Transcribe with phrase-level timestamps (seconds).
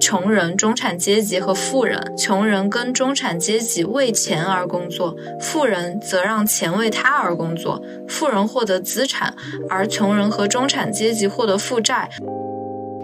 [0.00, 7.80] 穷人、中产阶级和富人，穷人跟中产阶级为钱而工作，富人则让钱为他而工作。
[8.08, 9.34] 富人获得资产，
[9.70, 12.10] 而穷人和中产阶级获得负债。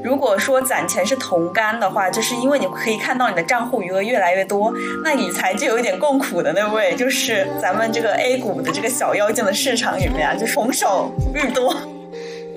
[0.02, 4.72] 如果说攒钱是同甘的话，就是因为你可以看到你的账户余额越来越多，
[5.02, 11.74] 那理财就有一点共苦的那位，就是咱们这个 A 股的这个小妖精的市场里面啊，就是红手日多。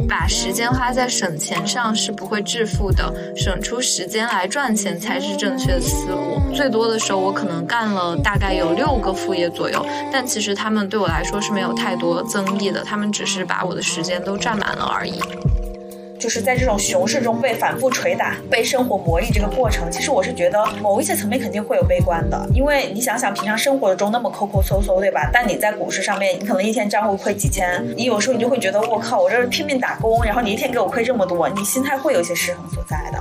[0.07, 6.41] 把时间花在省钱上是不会致富的，省出时间来赚钱才是正确的思路。
[6.53, 15.21] 最多的时候，我可能干了大概有六个副业左右，但其实他们对我来说是没有太多增益的，他们只是把我的时间都占满了而已。
[16.21, 25.31] 就是在这种熊市中被反复捶打、被生活磨砺这个过程，其实我是觉得某一些层面肯定会有悲观的，因为你想想平常生活中那么抠抠搜搜，对吧？
[25.33, 33.17] 但你在股市上面，你可能一天账户亏几千，你有时候你就会觉得我靠，我这是拼命打工，然后你一天给我亏这么多，你心态会有些失衡所在的。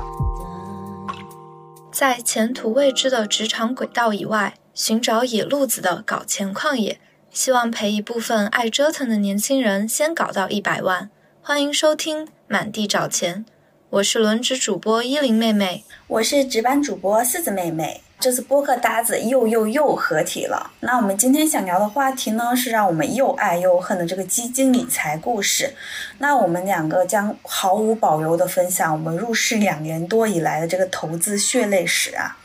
[1.91, 11.09] 在前途未知的职场轨道以外，寻找野路子的搞钱旷野，希望陪一部分爱折腾的年轻人先搞到一百万。
[11.41, 12.29] 欢迎收听。
[12.53, 13.45] 满地找钱，
[13.91, 18.01] 我是轮值主播依林妹妹，我是值班主播四子妹妹。
[18.19, 20.73] 这次播客搭子又又又合体了。
[20.81, 25.75] 那我们今天想聊的话题呢，是让我们又爱又恨的这个基金理财故事。
[26.19, 32.37] 那我们两个将毫无保留的分享我们入市两年多以来的这个投资血泪史啊。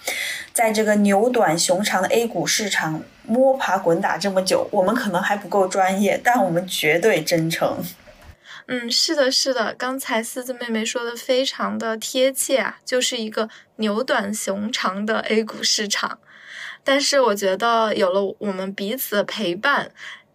[0.53, 7.79] 在这个牛短熊长的 A 股市场摸爬滚打这么久，我们可能还不够专业，但我们绝对真诚。
[8.67, 16.19] 嗯，是的，是的，刚才四字妹妹说的非常的贴切啊，就是一个牛短熊长的 A 股市场。
[16.83, 19.91] 但是我觉得有了我们彼此的陪伴，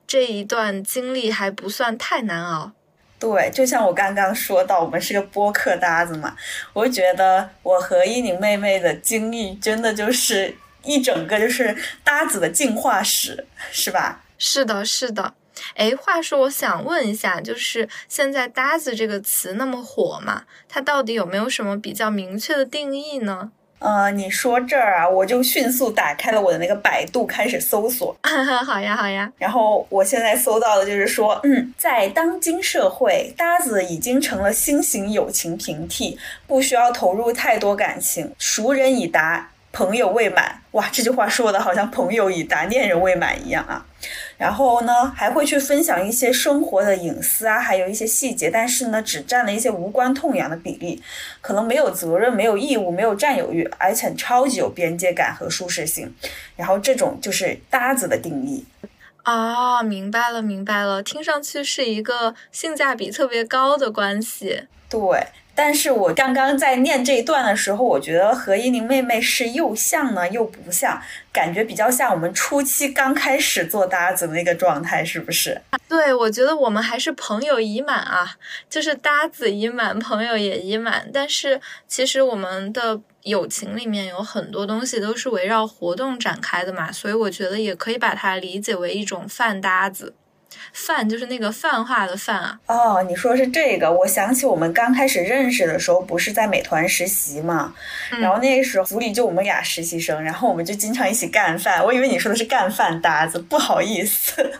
[0.06, 2.73] 这一段经历还不算太难熬。
[3.19, 6.36] 对，就像我刚刚说到，我们是个播客搭子嘛，
[6.73, 14.23] 我觉得我和依宁妹妹的经历真的就是一整个就是搭子的进化史，是吧？
[14.39, 15.35] 是的，是的。
[15.75, 23.51] 哎，话说，我想问一下，就是现在“搭子”这个词那么火嘛，它到底有没有什么比较明确的定义呢？
[23.79, 28.15] 呃，你说这儿啊，我就迅速打开了我的那个百度，开始搜索。
[28.67, 29.33] 好呀，好呀。
[29.39, 39.51] 然后我现在搜到的就是说，嗯，在当今社会，搭子已经成了新型友情平替，不需要投入太多感情，熟人已达。
[39.73, 43.87] 朋友未满，哇，这句话说的好像朋友已达，恋人未满一样啊。
[44.40, 51.02] 然后呢，还会去分享一些生活的隐私啊，还有一些细节，但是呢，只占了一些无关痛痒的比例，
[51.42, 56.14] 可能没有责任、没有义务、没有占有欲，而且超级有边界感和舒适性。
[56.56, 58.64] 然后这种就是搭子的定义。
[59.27, 64.62] 哦，明白了，明白了，听上去是一个性价比特别高的关系。
[64.89, 65.27] 对。
[65.63, 70.98] 但是我刚刚在念这一段的时候，我觉得和依宁妹妹是又像呢又不像，
[71.31, 75.61] 感觉比较像我们初期刚开始做搭子的那个状态，是不是？
[75.87, 78.37] 对，我觉得我们还是朋友已满啊，
[78.71, 81.11] 就是搭子已满，朋友也已满。
[81.13, 90.15] 但是其实我们的友情里面有很多东西都是围绕活动展开的嘛，所以我觉得也可以把它理解为一种饭搭子。
[90.72, 92.58] 泛就是那个泛化的泛啊！
[92.66, 97.74] 哦，你说是这个，我想起我们刚开始认识的时候，不是在美团实习嘛？
[98.11, 101.84] 然后那个时候组里就我们俩实习生，然后我们就经常一起干饭。
[101.84, 104.52] 我以为你说的是干饭搭子，不好意思。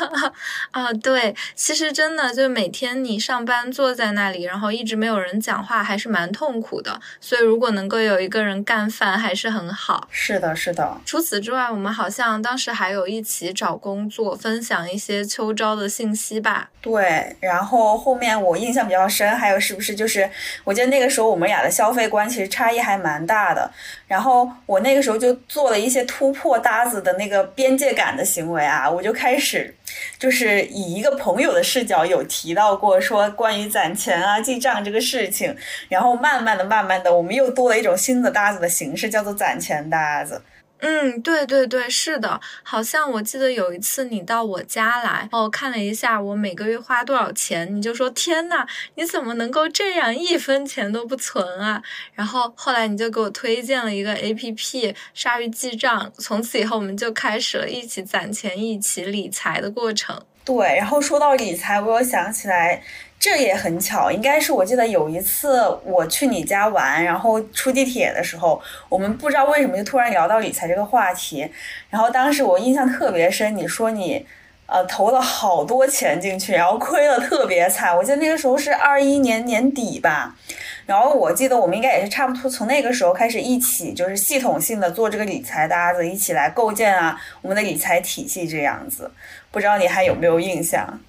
[0.72, 7.00] 啊，对，其实真的就每天你上班坐在那里，然后一直没有人讲话，还是蛮痛苦的。
[7.20, 10.06] 所以如果能够有一个人干饭，还是很好。
[10.10, 11.00] 是的，是的。
[11.06, 15.13] 除此之外，我们好像当时还有一起找工作，分享一些。
[15.14, 20.28] 些秋招的信息吧，对，然后后面我印象比较深，还有是不是就是，
[20.64, 23.70] 我记得那个时候我们俩的消费观其实差异还蛮大的，
[24.06, 29.74] 然后我那个时候就做了一些突破搭子的那个边界感的行为啊，我就开始
[30.18, 35.56] 就是以一个朋友的视角有提到过说关于攒钱啊记账这个事情，
[35.88, 40.42] 然后慢慢的慢慢的我们又多了一种新的搭子的形式，叫做攒钱搭子。
[40.86, 48.66] 嗯，对对对，是的，好像我记得有一次你到我家来，哦，看了一下我每个月花多少钱，你就说天呐，
[48.96, 51.82] 你怎么能够这样一分钱都不存啊？
[52.12, 60.20] 然后后来你就给我推荐了一个 A P P 鲨鱼记账，从此以后我们就开始了一起攒钱、一起理财的过程。
[60.44, 62.82] 对，然后说到理财，我又想起来。
[63.24, 68.60] 这也很巧，应该是我记得有一次我去你家玩，然后出地铁的时候，
[68.90, 71.50] 我们不知道为什么就突然聊到理财这个话题，
[71.88, 74.26] 然后当时我印象特别深，你说你
[74.66, 77.96] 呃，投了好多钱进去，然后亏了特别惨。
[77.96, 80.36] 我记得那个时候是二一年年底吧，
[80.84, 89.10] 然后我记得我们应该也是差不多从那个时候开始一起就是系统性的做这个理财搭子，一起来构建啊我们的理财体系这样子。
[89.50, 91.00] 不知道你还有没有印象？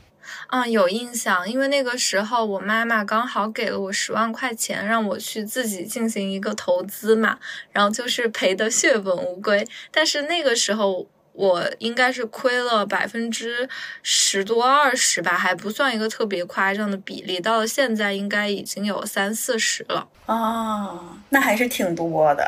[0.56, 7.38] 嗯有印象，因为那个时候我妈妈刚好给了我十万块钱，让我去自己进行一个投资嘛，
[7.74, 9.68] 然后就是赔的血本无归。
[9.92, 13.68] 但是那个时候我应该是亏了百分之
[14.02, 17.42] 十多二十吧，还不算一个特别夸张的比例。
[17.42, 20.08] 到了现在，应该已经有三四十了。
[20.28, 22.48] 哦，那还是挺多的。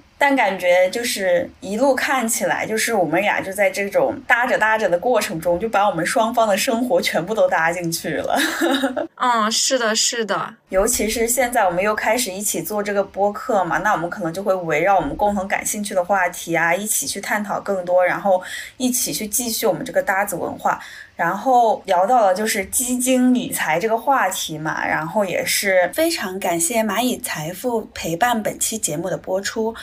[0.22, 8.38] 但感觉就是一路看起来，就是我们俩就在这种搭着搭着的过程中，就把我们双方的生活全部都搭进去了。
[9.16, 10.54] 嗯，是的，是的。
[10.68, 18.42] 尤其是现在我们又开始一起做这个播客嘛，那我们可能就会围绕我们共同感兴趣的话题啊，一起去探讨更多，然后
[18.76, 20.78] 一起去继续我们这个搭子文化。
[21.16, 29.74] 然后聊到了就是基金理财这个话题嘛，然后也是非常感谢蚂蚁财富陪伴本期节目的播出。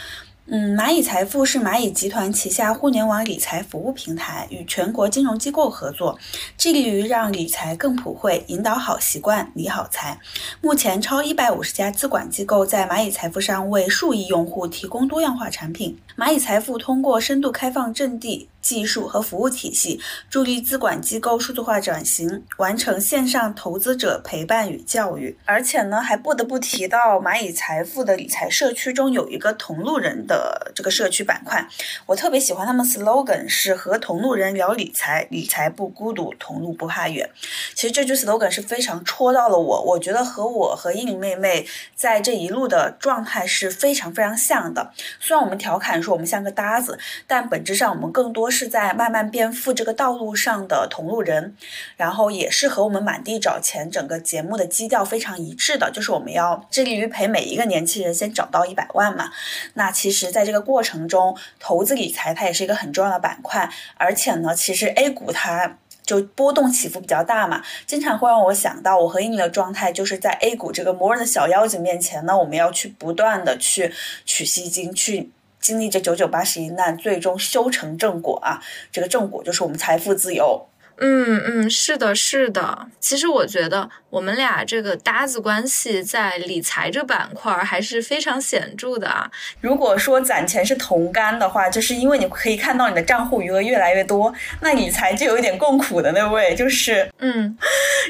[0.49, 6.17] 嗯，蚂蚁财富是蚂蚁集团旗下互联网理财服务平台，与全国金融机构合作，
[6.57, 10.17] 致力于让理财更普惠，引导好习惯，理好财。
[10.61, 15.99] 目前，超一百五十家资管机构在蚂蚁财富上为数亿用户提供多样化产品。
[16.15, 18.47] 蚂蚁财富通过深度开放阵地。
[18.59, 19.97] 技术和服务体系，
[20.29, 25.38] 助力资管机构数字化转型，完成线上投资者陪伴与教育。
[25.45, 31.66] 而且呢，还不得不提到蚂蚁财富的理财社区中有一个同路人的呃这个社区板块，
[32.06, 37.30] 我特别喜欢他们 slogan 是和同路人聊理财，理财不孤独，同路不怕远。
[37.74, 44.92] 其实这句 slogan 是非常戳到了我，我觉得和我和英玲妹妹在这一路的状态是非常非常像的。
[45.19, 48.51] 虽然我们调侃说我们像个搭子，但本质上我们更多。
[48.57, 51.56] 是在慢慢变富这个道路上的同路人，
[51.95, 59.30] 然后也是和我们满地找钱整个节目的基调非常一致的，就是我们要致力于陪每一个年轻人先找到一百万嘛。
[59.75, 73.94] 那其实，在这个过程中，投资理财它也是一个很重要的板块，而且呢，其实 A 股它就波动起伏比较大嘛，经常会让我想到我和英语的状态，就是在 A 股这个魔人的小妖精面前呢，我们要去不断的去
[74.25, 75.31] 取西经去。
[75.59, 78.62] 经历这九九八十一难，最终修成正果啊！
[78.89, 80.65] 这个正果就是我们财富自由。
[80.99, 82.88] 嗯嗯，是的，是的。
[82.99, 89.29] 其实我觉得我们俩这个搭子关系在理财这板块还是非常显著的啊。
[89.61, 97.57] 如果说攒钱是同甘的话，就是因为你可以看到你的账户余额越来越多，那理财就有一点共苦的那位，就是嗯，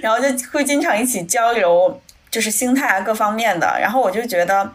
[0.01, 2.01] 然后就会经常一起交流。
[2.29, 3.65] 就是心态啊，各方面的。
[3.79, 4.69] 然后我就觉得，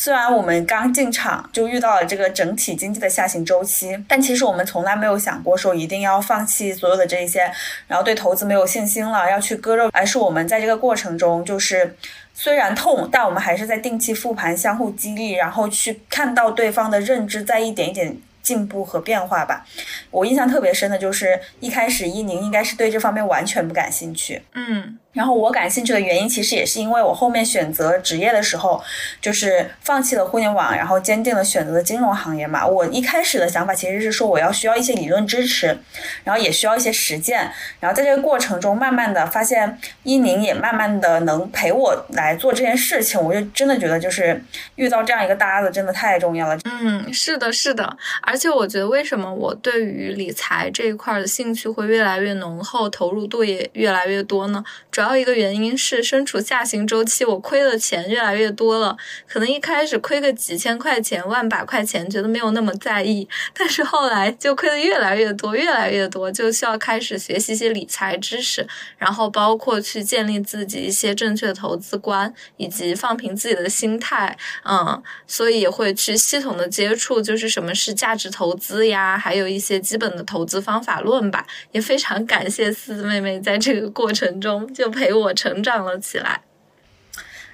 [0.00, 7.50] 虽然我们刚进场就遇到了这个整体经济的下行周期，但其实我们从来没有想过说一定要放弃所有的这一些，
[7.88, 9.90] 然后对投资没有信心了，要去割肉。
[9.92, 11.96] 而是我们在这个过程中，就是
[12.32, 19.66] 虽然痛，但我们还是在定期复盘，相互激励，然后去看到对方的认知在一点一点进步和变化吧。
[20.12, 24.40] 我印象特别深的就是一开始伊宁应该是对这方面完全不感兴趣。
[24.54, 24.96] 嗯。
[25.12, 28.80] 然后我感兴趣的原因，其实也是因为我后面选择职业的时候，
[29.20, 32.64] 就是放弃了互联网，然后坚定了选择的金融行业嘛。
[32.64, 35.76] 我一开始的想法其实是说，我要需要一些理论支持，
[36.22, 37.50] 然后也需要一些实践。
[37.80, 44.40] 然后在这个过程中，慢慢的发现伊宁也慢慢的能陪我来做这件事情，我就真的觉得就是
[44.76, 46.56] 遇到这样一个搭子真的太重要了。
[46.64, 47.96] 嗯，是的，是的。
[48.22, 54.62] 而且我觉得为什么我对于理财这一块的兴趣会越来越浓厚，投入度也越来越多呢？
[54.98, 55.18] 主要。
[55.18, 58.96] 一个原因是身处下行周期，我亏的钱越来越多了。
[59.26, 68.64] 可能一开始亏个几千块钱、万把块钱，觉得没有那么在意，但是后来就亏的越来越多、越来越多，就需要开始学习一些理财知识，
[68.96, 74.38] 然后包括去建立自己一些正确的投资观，以及放平自己的心态。
[74.64, 81.44] 嗯，所以也会去系统的接触，就是什么是价值投资呀，还有一些基本的投资方法论吧。
[81.72, 84.87] 也非常感谢四子妹妹在这个过程中就。
[84.88, 86.40] 陪我成长了起来，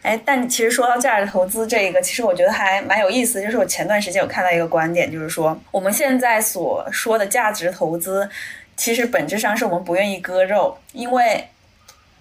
[0.03, 3.41] 哎，但其实说到价值投资这一个，其实我觉得还蛮有意思。
[3.43, 8.29] 就是我前段时间有看到一个观点，就是说我们现在所说的价值投资，
[8.77, 11.49] 其实本质上是我们不愿意割肉，因为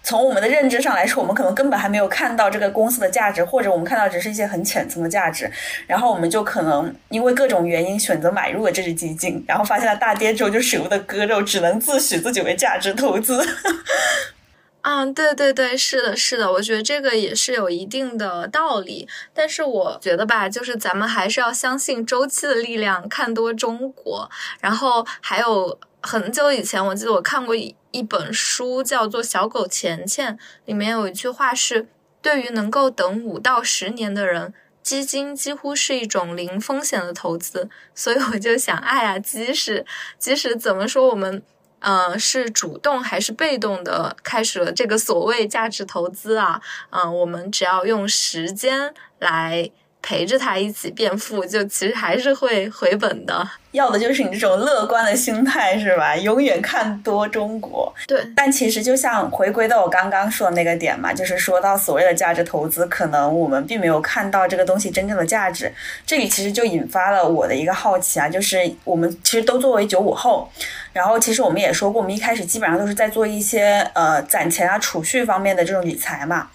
[0.05, 5.50] 从我们的认知上来说，我们可能根本还没有看到这个公司的价值，或者我们看到只是一些很浅层的价值，
[5.88, 13.46] 然后我们就可能因为各种原因选择买入了这只基金，然后发现了大跌之后就舍不得割肉，只能自诩自己为价值投资。
[14.84, 19.08] 嗯，对对对，是的，是的，我觉得这个也是有一定的道理。
[19.34, 24.30] 但是我觉得吧，就是咱们还是要相信周期的力量，看多中国。
[24.60, 30.36] 然后还有很久以前，我记得我看过一一本书，叫做《小狗钱钱》，
[30.66, 31.88] 里面有一句话是：
[32.22, 37.70] 对于能够等五到十年的人，基金几乎是一种零风险的投资。
[37.96, 39.86] 所以我就想，哎呀，即使
[40.20, 41.42] 即使怎么说，我们。
[41.84, 46.60] 呃，是主动还是被动的开始了这个所谓价值投资啊？
[46.90, 49.70] 嗯，我们只要用时间来。
[50.06, 53.50] 陪着他一起变富，就其实还是会回本的。
[53.72, 56.13] 要的就是你这种乐观的心态，是吧？
[56.18, 57.92] 永远看多中国。
[58.06, 58.22] 对。
[58.36, 65.74] 但其实就像回归到我刚刚说的那个点嘛，就是说到所谓的价值投资，可能我们并没有看到这个东西真正的价值。
[66.06, 70.52] 这里其实就引发了我的一个好奇啊，就是我们其实都作为九五后，
[70.94, 76.50] 然后其实我们也说过，我们一开始基本上都是在做一些呃攒钱啊、储蓄方面的这种理财嘛。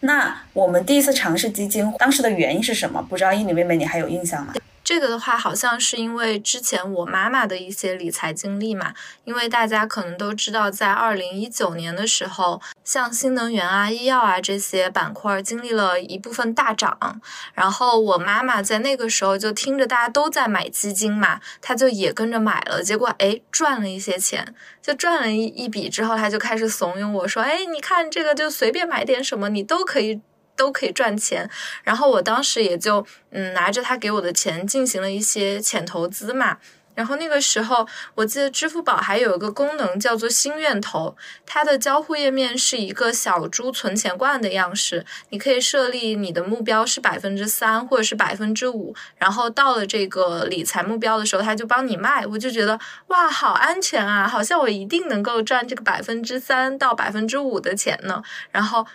[0.00, 3.02] 那我们第一次尝试基金，当时的原因是什么？
[3.02, 4.54] 不知道伊妮妹妹你还有印象吗？
[4.82, 8.92] 这个的话，好像是因为之前我妈妈的一些理财经历嘛。
[9.24, 17.20] 因为大家可能都知道，在二零一九年的时候，像新能源啊、医药啊这些板块经历了一部分大涨，
[17.54, 30.20] 然后我妈妈在那个时候就听着大家都在买基金嘛，她就也跟着买了，结果哎赚了一些钱，就赚了一一笔之后，她就开始怂恿我说：“哎，你看这个就随便买点什么，你都可以。”
[30.60, 31.48] 都可以赚钱，
[31.82, 36.58] 然后我当时也就嗯拿着他给我的钱进行了一些浅投资嘛。
[36.92, 52.26] 然后那个时候，我记得支付宝还有一个功能叫做心愿投，它的交互页面是一个小猪存钱罐的样式，你可以设立你的目标是百分之三或者是百分之五，然后到了这个理财目标的时候，它就帮你卖。
[52.26, 58.22] 我就觉得哇，好安全啊，好像我一定能够赚这个百分之三到百分之五的钱呢。
[58.50, 58.86] 然后。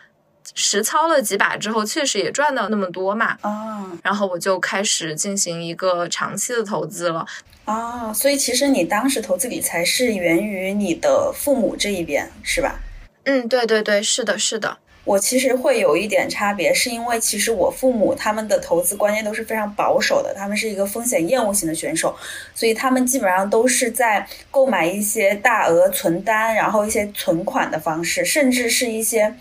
[0.54, 3.38] 实操了几把之后，确实也赚到那么多嘛。
[3.42, 7.26] 哦，然后我就开始进行一个长期的投资了。
[7.66, 12.80] 哦，所以其实你当时投资理财是源于你的父母这一边，是吧？
[13.24, 14.78] 嗯，对对对，是的，是的。
[15.04, 22.16] 我其实会有一点差别，是因为其实我父母他们的投资观念都是非常保守的，他们是一个风险厌恶型的选手，
[22.54, 29.36] 所以他们基本上都是在购买一些大额存单，然后一些存款的方式，甚至是一些。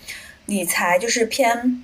[0.45, 1.83] 理财就是偏，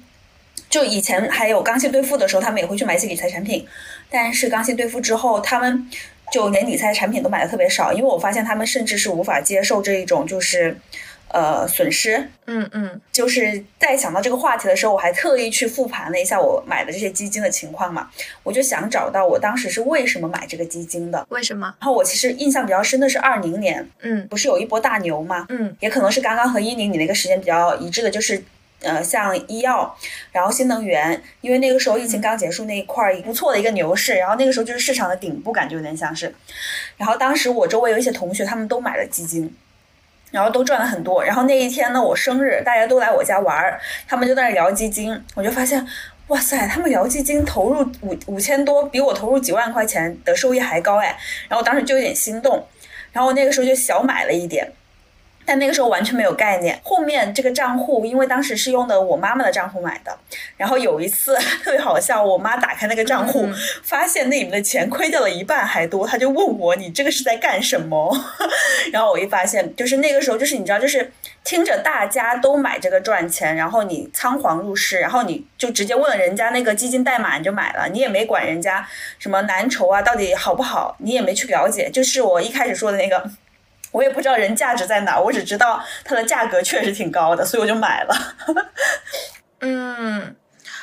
[0.70, 3.68] 就以前还有刚性兑付的时候，他们也会去买一些理财产品，
[4.10, 5.90] 但是刚性兑付之后，他们
[6.32, 10.78] 就连理财产品都买的特别少，因为我发现他们甚至是无法接受这一种就是，
[11.34, 12.30] 呃，损失。
[12.46, 13.02] 嗯嗯。
[13.12, 18.10] 就是在想到这个话题的时候，我还特意去复盘了一下我买的这些基金的情况嘛，
[18.44, 21.26] 我就想找到我当时是为什么买这个基金的。
[21.30, 21.74] 为什么？
[21.80, 28.44] 然后我其实印象比较深的是二零年，嗯，不是有一波大牛嘛，嗯，也可能是刚刚和一宁你那个时间比较一致的，就是。
[28.84, 29.96] 呃，像医药，
[30.32, 36.34] 然后新能源，因为那个时候疫情刚结束那一块儿不错的一个牛市，然后那个时候就是市场的顶部，感觉有点像是。
[36.98, 39.56] 然后当时我周围有一些同学，他们都买了基金，
[40.32, 41.24] 然后都赚了很多。
[41.24, 45.86] 然后那一天呢，我生日，大家都来我家玩儿，他们就在那聊基金，我就发现，
[46.28, 51.16] 哇塞，他们聊基金投入五五千多，比我投入几万块钱的收益还高哎。
[51.48, 52.66] 然后我当时就有点心动，
[53.12, 54.72] 然后我那个时候就小买了一点。
[55.52, 56.80] 但那个时候完全没有概念。
[56.82, 60.18] 后面这个账户，因为当时是用的我妈妈的账户买的，
[60.56, 63.50] 然后有一次 特别好笑，我妈打开那个账户，
[63.84, 68.18] 发现那里面的钱亏掉了一半还多，她就问我：“你这个是在干什么？”
[68.94, 71.12] 然后我一发现，就是那个时候，就是你知道，就是
[71.44, 78.88] 听着大家都买这个赚钱，然后你仓皇入市，然后你就直接问了人家那个基金代码你就买了，你也没管人家
[79.20, 83.30] 什么蓝筹啊到底好不好，你也没去了解，就是我一开始说的那个。
[83.92, 88.16] 我也不知道人价值在哪，我只知道它的价格确实挺高的，所以我就买了。
[89.60, 90.36] 嗯，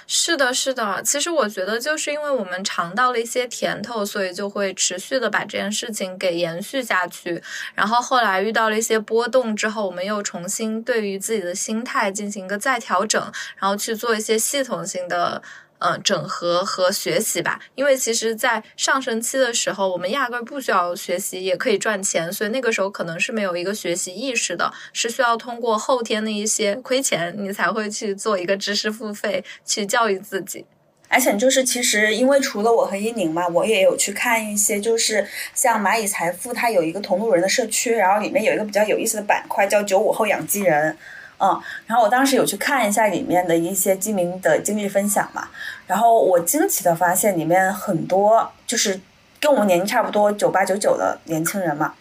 [0.06, 1.02] 是的，是的。
[1.02, 7.42] 其实我觉得，就是因为我们尝到了一些甜头，所以就会持续的把这件事情给延续下去。
[7.74, 13.20] 然后后来遇到了一些波动之后，我们又重新对于自己的心态进行一个再调整，
[13.56, 15.42] 然后去做一些系统性的。
[15.80, 30.64] 嗯，整合和学习吧，因为其实，在上升期的时候，我们压根不需要学习也可以赚钱，所以那个时候可能是没有一个学习意识的，是需要通过后天的一些亏钱，你才会去做一个知识付费，去教育自己。
[31.11, 40.99] 而且就是，其实因为除了我和伊宁嘛，我也有去看一些，就是像蚂蚁财富，它有一个同路人的社区，然后里面有一个比较有意思的板块叫九五后养鸡人。
[41.38, 45.49] 嗯，然后我当时有去看一下里面的一些基民的经历分享嘛，
[45.87, 49.00] 然后我惊奇的发现里面很多就是
[49.40, 51.95] 跟我们年龄差不多九八九九的年轻人嘛，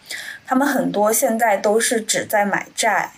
[0.46, 3.12] 他们很多现在都是只在买债。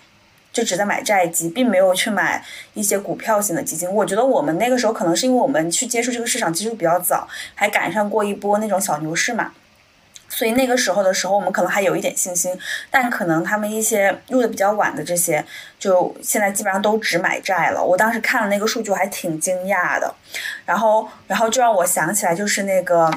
[0.53, 3.89] 就只在买债基，并没有去买一些股票型的基金。
[3.89, 9.53] 我觉得我们那个时候可能是因为我们去接触这个市场其实比较早，还赶上过一波那种小牛市嘛。
[10.31, 12.59] 所以那个时候的时候，我们可能还有一点信心，
[12.91, 15.45] 但可能他们一些入的比较晚的这些，
[15.79, 17.85] 就现在基本上都只买债了。
[17.85, 20.15] 我当时看了那个数据，还挺惊讶的。
[20.65, 23.11] 然后，然后就让我想起来，就是那个。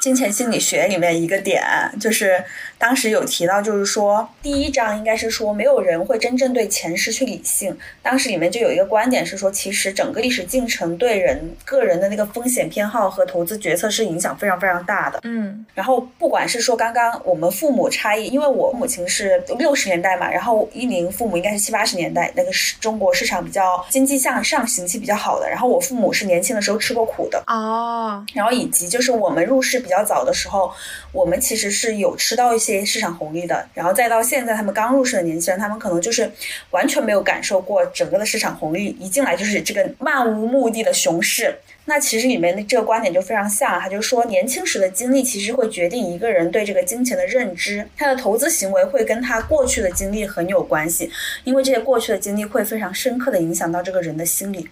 [0.00, 1.60] 金钱心理学里面一个点，
[2.00, 2.44] 就是
[2.78, 7.76] 当时有提到，就是说第一章应该是说没有人会真正对钱失去理性。
[8.02, 15.18] 当时里面就有一个观点是说，其实整个历史进程对人个人的那个风险偏好和投资决策是影响非常非常大的。
[15.24, 25.48] 嗯，然后不管是说刚刚我们父母差异，因为我母亲是六十年代嘛，然后一宁父母应该是七八十年代，那个是中国市场比较经济向上行期比较好的。
[25.48, 29.78] 然后我父母是年轻的时候吃过苦的哦，然后以及就是我们入市。
[29.78, 30.70] 比较早的时候，
[31.12, 36.30] 我们其实是有吃到一些市场红利的，然后再到现在，他们刚入市的年轻人，他们可能就是
[36.70, 41.54] 完全没有感受过整个的市场红利，一进来就是这个漫无目的的熊市。
[41.86, 51.10] 那其实里面的这个观点就非常像，他就说年轻时的经历其实会决定一个人对这个金钱的认知，他的投资行为会跟他过去的经历很有关系，
[51.44, 54.68] 因为这些过去的经历会非常深刻的影响到这个人的心理。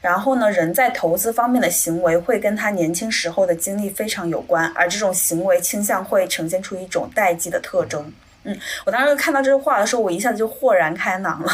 [0.00, 8.12] 然后呢，人在投资方面的行为会跟他年轻时候的经历非常有关，而这种行为倾向会呈现出一种代际的特征。
[8.44, 11.52] 嗯，我当时看到这句话的时候，我一下子就豁然开朗了，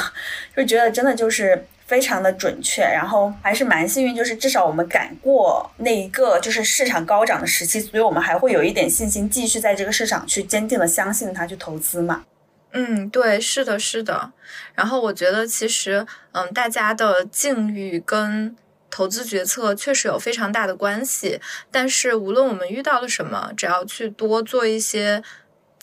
[0.56, 1.66] 就觉得真的就是。
[1.84, 12.24] 非常的准确，然后还是蛮幸运，就是至少我们赶过那一个就是市场高涨的时期，所以我们还会有一点信心，继续在这个市场去坚定的相信它，去投资嘛。
[12.72, 14.32] 嗯，对，是的，是的。
[14.74, 18.56] 然后我觉得其实，嗯，大家的境遇跟
[18.90, 25.22] 投资决策确实有非常大的关系，但是无论我们遇到了什么，只要去多做一些。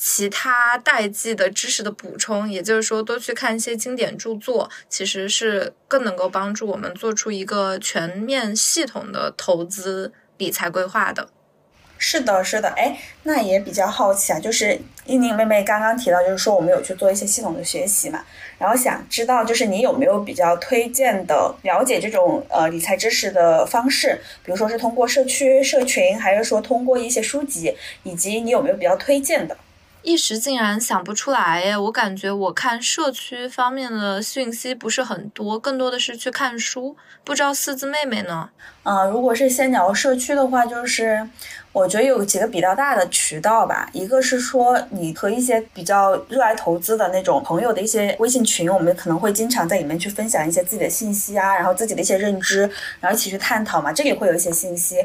[0.01, 11.27] 其他代际的知识的补充，也就是说，多去看一些经典著作，其实是更能够帮助我们做出一个全面系统的投资理财规划的。
[12.01, 18.23] 是的，是的，哎，那也比较好奇啊，就是依宁妹妹刚刚提到，就是说我们有去做一些系统的学习嘛，
[18.57, 29.57] 然后想知道，就是你有没有比较推荐的了解这种呃理财知识的方式，比如说是通过社区社群，还是说通过一些书籍，以及你有没有比较推荐的？
[30.01, 31.77] 一时竟然想不出来耶！
[31.77, 36.95] 我感觉我看社区方面的讯息不是很多，更多的是去看书。
[37.25, 38.49] 不知道四字妹妹呢？
[38.83, 41.27] 嗯，如果是先聊社区的话，就是。
[41.71, 52.61] 我觉得有几个比较大的渠道吧，一个是说你和一些比较热爱投资的那种朋友的一些微信群，我们可能会经常在里面去分享一些自己的信息啊，然后自己的一些认知，
[52.99, 54.97] 然后一起去探讨嘛，这里会有一些信息。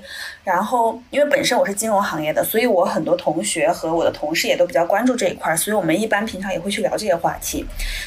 [0.43, 7.67] 然后因为本身我是金融行业的，所以我很多同学和我的同事也都比较关注这一块，所以我们一般平常也会去聊这些话题。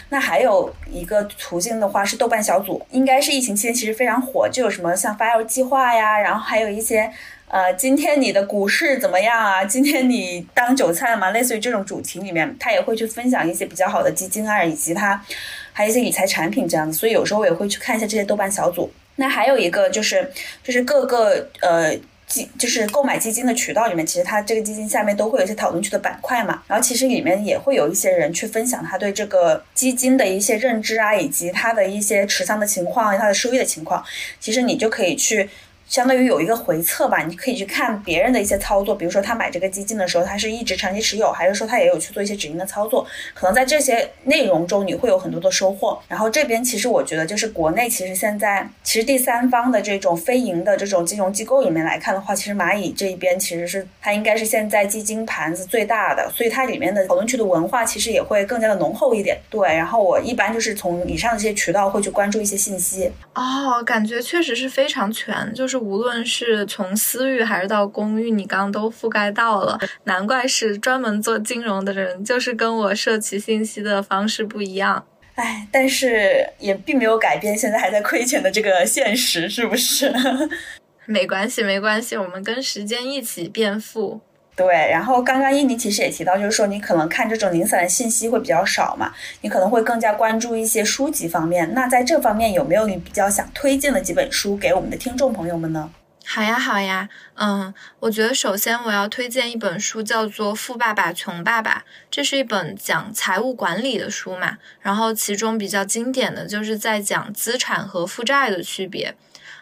[0.09, 7.11] 那还有一个途径的话是豆瓣小组，应该是疫情期间其实非常火，就有什么像发 L 计划呀，然后还有一些。
[7.49, 9.63] 呃，今天你的股市怎么样啊？
[9.65, 11.31] 今天你当韭菜了吗？
[11.31, 15.23] 类似于这种主题里面，他也会去分享一些比较好的基金啊，以及他
[15.71, 16.97] 还有一些理财产品这样子。
[16.97, 18.91] 所以有时候我也会去看一下这些豆瓣小组。
[19.15, 20.29] 那还有一个就是，
[20.61, 26.61] 就是各个呃基，就是购买基金的渠道里面，其实它这个基金下面都会有一些讨论区的板块嘛。
[26.67, 34.03] 然后其实里面也会有一些人去分享他对这个基金的一些认知啊，以及他的一些持仓的情况、他的收益的情况。
[34.37, 35.49] 其实你就可以去。
[35.87, 43.07] 相当于有一个回测吧，你可以去看别人的一些操作，比如说他买这个基金的时候，他是一直长期持有，还是说他也有去做一些止盈的操作？
[43.33, 45.97] 可能在这些内容中你会有很多的收获。
[46.09, 59.39] 然后这边其实我觉得，就是国内其实现在其实第三方的这种非盈的这种金融机构里面来看的话，其实蚂蚁这一边其实是它应该是现在基金盘子最大的，所以它里面的讨论区的文化其实也会更加的浓厚一点。
[59.49, 63.09] 对，然后我一般就是从以上的这些渠道会去关注一些信息。
[63.33, 65.76] 哦，感觉确实是非常全，就是。
[65.77, 75.05] 无论是从私域还是到公域，你刚刚都覆盖到了，难怪是专门做金融的人，就是跟我摄取信息的方式不一样。
[75.35, 80.11] 哎，但是也并没有改变现在还在亏钱的这个现实，是不是？
[81.05, 84.19] 没关系，没关系，我们跟时间一起变富。
[84.57, 91.75] 对，然后刚刚印尼其实也提到，就是说你可能看这种零散的信息会比较少嘛，你可能会更加关注一些书籍方面。
[91.75, 95.91] 那在这方面有没有你比较想推荐的几本书给我们的听众朋友们呢？
[96.25, 109.15] 好呀，好呀，嗯，我觉得首先我要推荐一本书，叫做《富爸爸穷爸爸》，这是一本讲财务管理的书嘛，然后其中比较经典的就是在讲资产和负债的区别。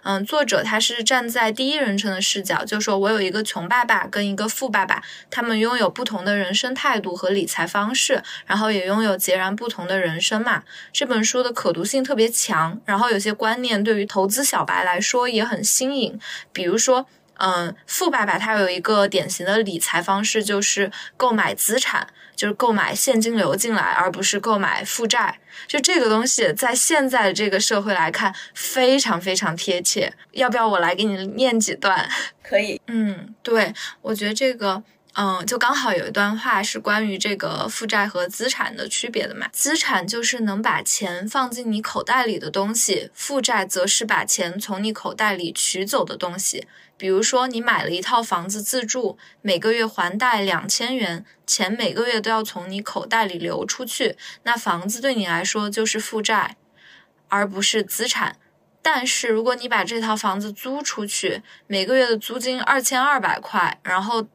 [0.05, 10.61] 嗯，作者他是站在第一人称的视角，就说我有一个穷爸爸跟一个富爸爸，他们拥有不同的人生态度和理财方式，然后也拥有截然不同的人生嘛。
[10.93, 16.19] 这本书的可读性特别强，然后有些观念对于投资小白来说也很新颖，
[16.53, 17.07] 比如说。
[17.37, 25.39] 嗯，富爸爸他有一个典型的理财方式，就是购买资产，就是购买现金流进来，而不是购买负债。
[25.67, 30.13] 就这个东西，在现在的这个社会来看，非常非常贴切。
[30.31, 32.09] 要不要我来给你念几段？
[32.43, 32.81] 可以。
[32.87, 34.83] 嗯，对，我觉得这个。
[35.17, 39.47] 嗯，就刚好有一段话是关于这个负债和资产的区别的嘛。
[39.53, 46.67] 资产就是能把钱放进你口袋里的东西，负债则是把钱从你口袋里取走的东西。
[46.97, 56.57] 比如说，你买了一套房子自住，每个月还贷两千元，钱每个月都要从你口袋里流出去，那房子对你来说就是负债，
[57.29, 58.35] 而不是资产。
[58.81, 64.27] 但是如果你把这套房子租出去，每个月的租金二千二百块，然后。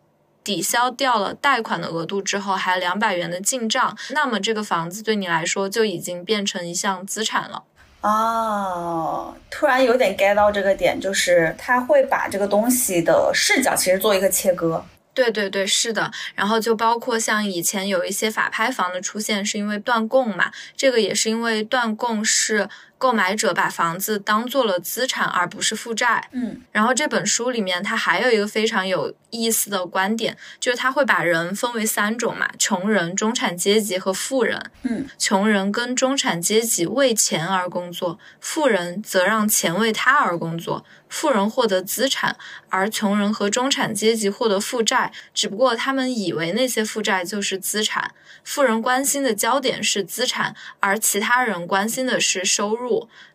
[0.50, 7.62] 抵消掉了贷款的额度之后，还有两百元的进账，那么这个房子对你来说就已经变成一项资产了。
[8.00, 14.84] 哦，突然有点 get 到这个点，就是他会把这个东西的视角其实做一个切割。
[15.14, 16.10] 对对对，是的。
[16.34, 22.68] 然后就包括像以前有一些法拍房的出现，是因为断供嘛，这个也是因为断供是。
[23.00, 26.28] 购买者把房子当做了资产，而不是负债。
[26.32, 34.70] 嗯，然后这本书里面，它还有一个非常有意思的观点，就是他会把人分为三种嘛：穷人、中产阶级和富人。
[34.82, 40.84] 嗯，穷人跟中产阶级为钱而工作，富人则让钱为他而工作。
[41.08, 42.36] 富人获得资产，
[42.68, 48.12] 而穷人和中产阶级获得负债，只不过他们以为那些负债就是资产。
[48.44, 52.89] 富人关心的焦点是资产，而其他人关心的是收入。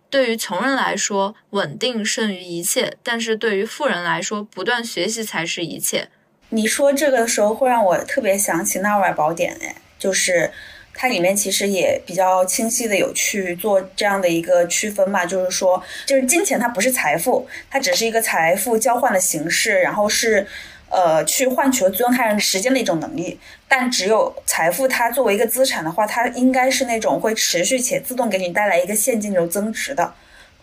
[0.10, 6.08] 对于穷人来说，稳定胜于一切；但是对于富人来说，不断学习才是一切。
[6.50, 10.52] 你说这个的时候，会让我特别想起《纳瓦尔宝典》哎，就是
[10.94, 20.48] 它里面其实也比较清晰的有去做这样的一个区分嘛，就是说，就是金钱它不是财富，它只是一个财富交换的形式，然后是。
[20.90, 30.14] 呃，去换取了尊重他人时间的一种能力，但只有财富，它作为一个资产的话，它应该是那种会持续且自动给你带来一个现金流增值的，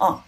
[0.01, 0.19] 嗯，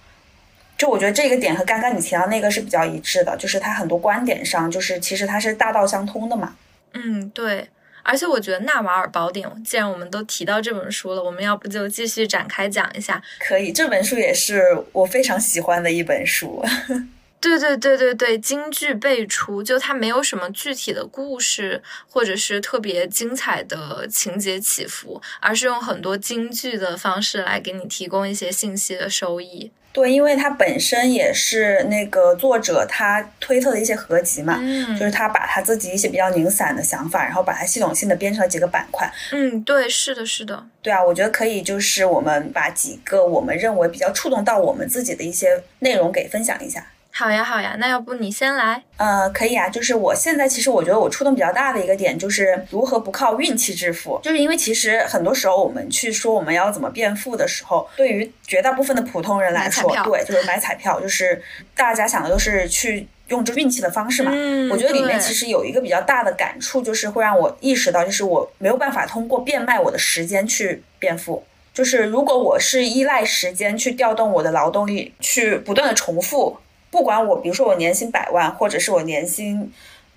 [0.76, 6.54] 就我觉得这个点和刚刚你提到那个是比较一致的，就是它很多观点上，就是其实它是大道相通的嘛。
[6.92, 7.68] 嗯，对，
[8.02, 13.22] 而且我觉得《纳瓦尔宝典》，既然我们都提到这本书了，我们要不就继续展开讲一下？
[13.38, 16.62] 可以，这本书也是我非常喜欢的一本书。
[17.44, 29.70] 对对对对对，京剧辈出，就它没有什么具体的故事，或者是特别精彩的情节起伏，而是用很多京剧的方式来给你提供一些信息的收益。
[29.92, 39.08] 对，因为它本身也是那个作者他推特的一些合集嘛，嗯，就是他把他自己一些比较零散的想法，然后把它系统性的编成了几个板块。
[39.32, 40.66] 嗯，对，是的，是的。
[40.82, 46.84] 对啊，我觉得可以，就是我们把几个我们认为比较触动到我们自己的一些内容给分享一下。
[47.16, 48.82] 好呀，好呀，那要不你先来？
[48.96, 54.18] 呃，可以啊，就是我现在其实我觉得我触动比较大的一个点，就是如何不靠运气致富。
[54.20, 61.40] 就是因为其实很多时候我们去说我们要怎么变富的时候，对于绝大部分的普通人来说，对，就是买彩票，就是
[61.76, 64.32] 大家想的都是去用这运气的方式嘛。
[64.34, 71.44] 嗯，我觉得里面其实有一个比较大的感触，就是会让我意识到，就是我没有办法通过变卖我的时间去变富。
[71.72, 76.58] 就是如果我是依赖时间去调动我的劳动力，去不断的重复。
[76.94, 79.68] 不管我，比如说我年薪百万，或者是我年薪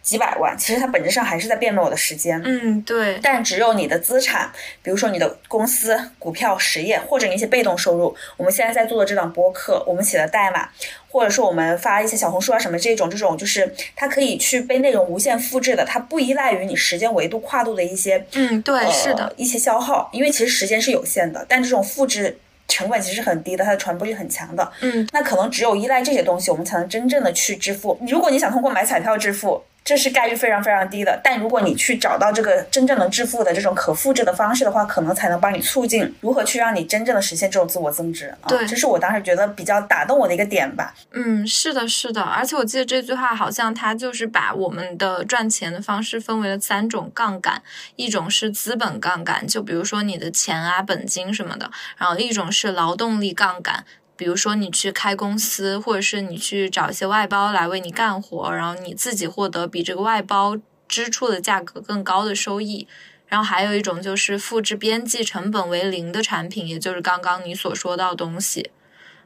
[0.04, 2.40] 几百万，其实它本质上还是在变卖我的时间。
[2.46, 3.18] 嗯，对。
[3.20, 4.52] 但只有你的资产，
[4.84, 10.70] 比如说你的公司、股票、实业，或者你一些被动收入，我们现在在做的这档播客，我们写的代码，
[11.10, 22.38] 或者说我们发一些小红书啊什么这种，这种就是它可以去被内容无限复制的，它不依赖于你时间维度跨度的一些，嗯，对，是的，一些消耗，因为其实时间是有限的，但这种复制。
[22.68, 24.72] 成本其实很低的，它的传播力很强的。
[24.82, 27.98] 嗯，那可能只有依赖这些东西，我们才能真正的去致富。
[28.08, 38.36] 如果你想通过买彩票致富，这是概率非常非常低的，但如果你去找到这个真正能致富的这种可复制的方式的话，可能才能帮你促进如何去让你真正的实现这种自我增值。
[38.50, 40.94] 对，这是我当时觉得比较打动我的一个点吧。
[41.14, 47.62] 嗯，是的，是的，而且我记得这句话好像它就是把我们的赚钱的方式分为了三种杠杆，
[47.96, 53.86] 一种是资本杠杆，就比如说你的钱啊、本金什么的，然后一种是劳动力杠杆。
[54.18, 62.88] 比如说，你去开公司，或者是你去找一些外包来为你干活，然后你自己获得比这个外包支出的价格更高的收益。
[63.28, 68.72] 然后还有一种就是复制边际成本为零的产品，也就是刚刚你所说到的东西。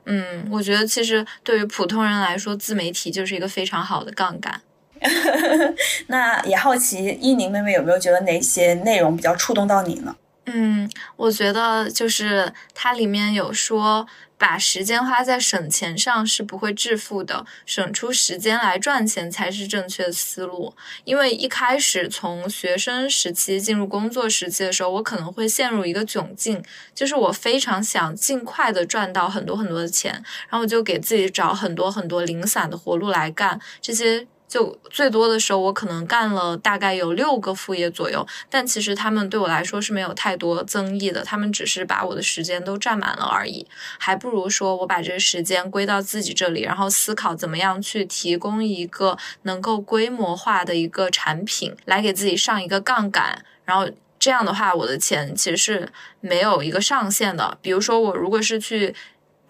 [0.05, 4.61] 嗯，我觉得其实对于普通人来说，自媒体就是一个非常好的杠杆。
[6.07, 10.15] 那也好奇伊宁妹妹有没有觉得哪些内容比较触动到你呢？
[10.47, 14.07] 嗯，我觉得就是它里面有说，
[14.41, 20.73] 把时间花在省钱上是不会致富的，省出时间来赚钱才是正确的思路。
[21.03, 26.63] 因为一开始从学生时期进入工作时期的时候，我可能会陷入一个窘境，
[26.95, 30.11] 就是我非常想尽快的赚到很多很多的钱，
[30.49, 34.25] 然后我就给自己找很多很多零散的活路来干这些。
[34.51, 43.65] 就最多的时候，我可能干了大概有六个副业左右，但其实他们对我来说是没有太多增益的，他们只是把我的时间都占满了而已，
[43.97, 57.57] 还不如说我把这个时间归到自己这里，然后思考怎么样去提供一个能够规模化的一个产品，来给自己上一个杠杆，然后这样的话，我的钱其实是没有一个上限的。
[57.61, 58.93] 比如说，我如果是去。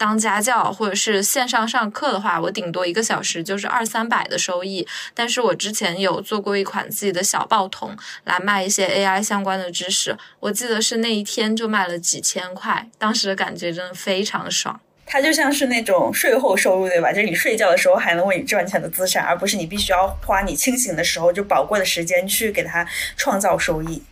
[0.02, 4.84] 当家教或者是线上上课的话，我顶多一个小时就是二三百的收益。
[5.14, 14.80] 但是我之前有做过一款自己的小报童，来卖一些 AI 相关的知识，我记得是那一天就卖了几千块，当时的感觉真的非常爽。
[15.06, 17.12] 它就像是那种税后收入，对吧？
[17.12, 22.84] 就是你睡觉的时候还能为你赚钱的资产，而不是你必须要花你清醒的时候就宝贵的时间去给它
[23.16, 24.02] 创造收益。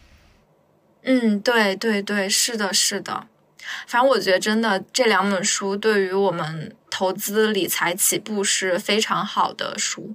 [1.03, 3.26] 嗯，对对对，是的，是的。
[3.87, 10.14] 反正我觉得，真的这两本书对于我们投资理财起步是非常好的书。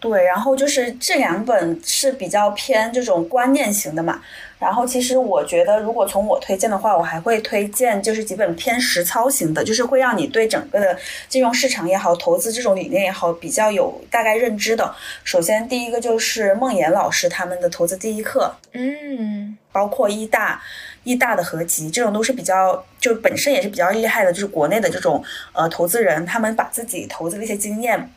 [0.00, 4.22] 对，然后就是这两本是比较偏这种观念型的嘛。
[4.56, 10.96] 然后其实我觉得，如果从我推荐的话，我还会推荐就是几本偏实操型的，就是会让你对整个的
[11.28, 14.94] 金融市场也好，投资这种理念也好，比较有大概认知的。
[15.24, 20.62] 首先第一个就是孟岩老师他们的投资第一课，嗯，包括一大。
[21.08, 28.10] 一大的合集，这种都是比较，就本身也是比较厉害的，就是国内的这种呃投资人，他们把自己投资的一些经验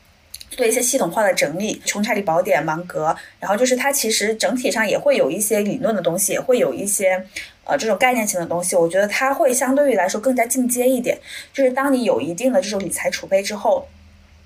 [0.50, 7.26] 做一些系统化的整理，《穷查理宝典》芒格，然后就是它其实整体上也会有一些理论的东西，也会有一些
[7.64, 11.18] 呃这种概念型的东西，我觉得它会相对于来说更加进阶一点，
[11.54, 13.88] 就是当你有一定的这种理财储备之后。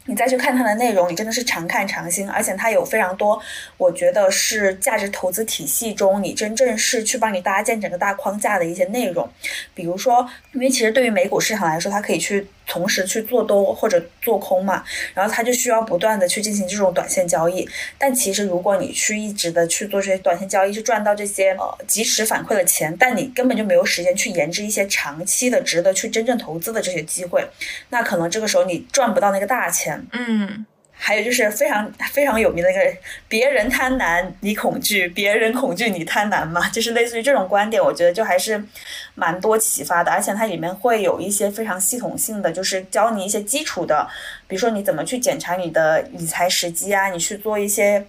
[0.06, 3.42] 你再去看它的内容，你真的是常看常新，而且它有非常多，
[3.78, 9.30] 我觉得是价值投资体系中你真正是去帮你搭建整个大框架的一些内容，
[9.74, 12.48] 比如说，因为其实对于美股市场来说，它可以去。
[12.68, 17.70] 同时去做多或者做空嘛，然后它就需要不断的去进行这种短线交易。
[17.96, 27.48] 但其实如果你去一直的去做这些短线交易，去赚到这些呃及时反馈的钱，但你根本就没有时间去研制一些长期的值得去真正投资的这些机会，
[27.90, 29.95] 那可能这个时候你赚不到那个大钱。
[30.12, 30.66] 嗯。
[30.98, 32.80] 还有就是非常非常有名的一个，
[33.28, 38.64] 别人贪婪你恐惧，别人恐惧你贪婪嘛，就是类似于这种观点，我觉得就还是
[39.14, 44.08] 蛮多启发的，而且它里面会有一些非常系统性的，就是教你一些基础的，
[44.48, 48.06] 比如说你怎么去检查你的理财时机啊，你去做一些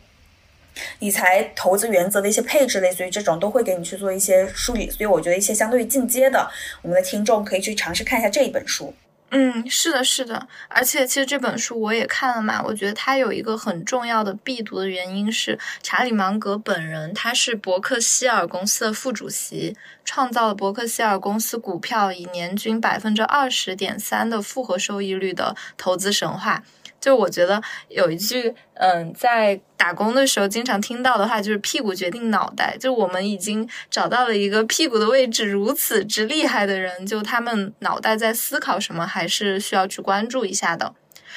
[1.01, 6.49] 理财投资原则的一些配置，类似于这种都会给你去做一些梳理，所以我觉得一些相对于进阶的，
[6.83, 8.95] 我们的听众可以去尝试看一下这一本书。
[9.31, 26.63] 嗯，是的，是的，而且其实这本书我也看了嘛，我觉得它有一个很重要的必读的原因是，查理芒格本人他是伯克希尔公司的副主席，创造了伯克希尔公司股票以年均百分之二十点三的复合收益率的投资神话。
[27.07, 32.77] 就我觉得有一句，嗯，在打工的时候经常听到的话，就是屁股决定脑袋。
[32.81, 40.93] 就我们已经找到了一个屁股的位置如此之厉害的人，就他们脑袋在思考什么，还是需要去关注一下的。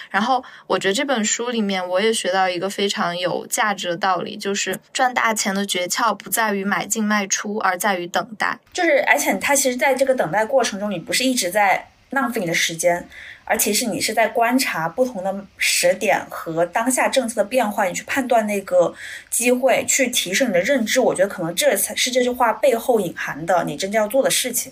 [0.10, 8.58] 然后我觉得这本书里面我也学到一个非常有价值的道理，就是赚大钱的诀窍不在于买进卖出，而在于等待。
[8.74, 13.08] 就是，而且它其实在这个等待过程中，你不是一直在浪费你的时间。
[13.50, 18.94] 而其实你是在观察不同的时点和当下政策的变化，你去判断那个
[19.32, 21.00] 机会，去提升你的认知。
[21.00, 24.72] 我觉得可能这才是这句话背后隐含的你真正要做的事情。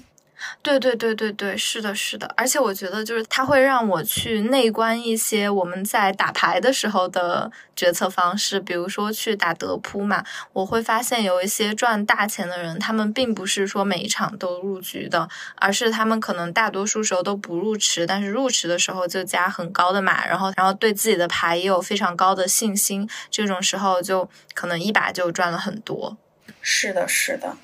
[0.62, 10.24] 对对对对对，是的，是的，而且我觉得就是它会让我去内观一些我们在打牌的时候的决策方式，比如说去打德扑嘛，
[10.54, 26.18] 我会发现有一些赚大钱的人，他们并不是说每一场都入局的，而是他们可能大多数时候都不入池，但是入池的时候就加很高的码，然后然后对自己的牌也有非常高的信心，这种时候就可能一把就赚了很多。
[26.62, 27.58] 是的，是的。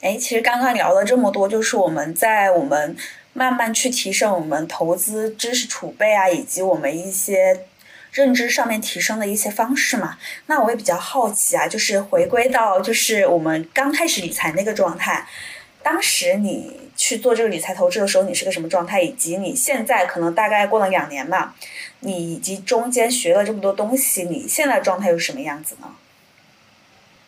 [0.00, 2.96] 哎，其实刚刚聊了这么多，就是我们在我们
[3.34, 7.66] 慢慢去提升我们投资知识储备啊，以及我们一些
[8.10, 10.16] 认知上面提升的一些方式嘛。
[10.46, 15.26] 那我也比较好奇啊，就是回归到就是我们刚开始理财那个状态，
[15.82, 19.02] 当时你去做这个理财投资的时候，你是个什么状态？
[19.02, 21.54] 以及你现在可能大概过了两年嘛，
[22.00, 25.88] 你以及中间学了这么多东西，你现在状态又是什么样子呢？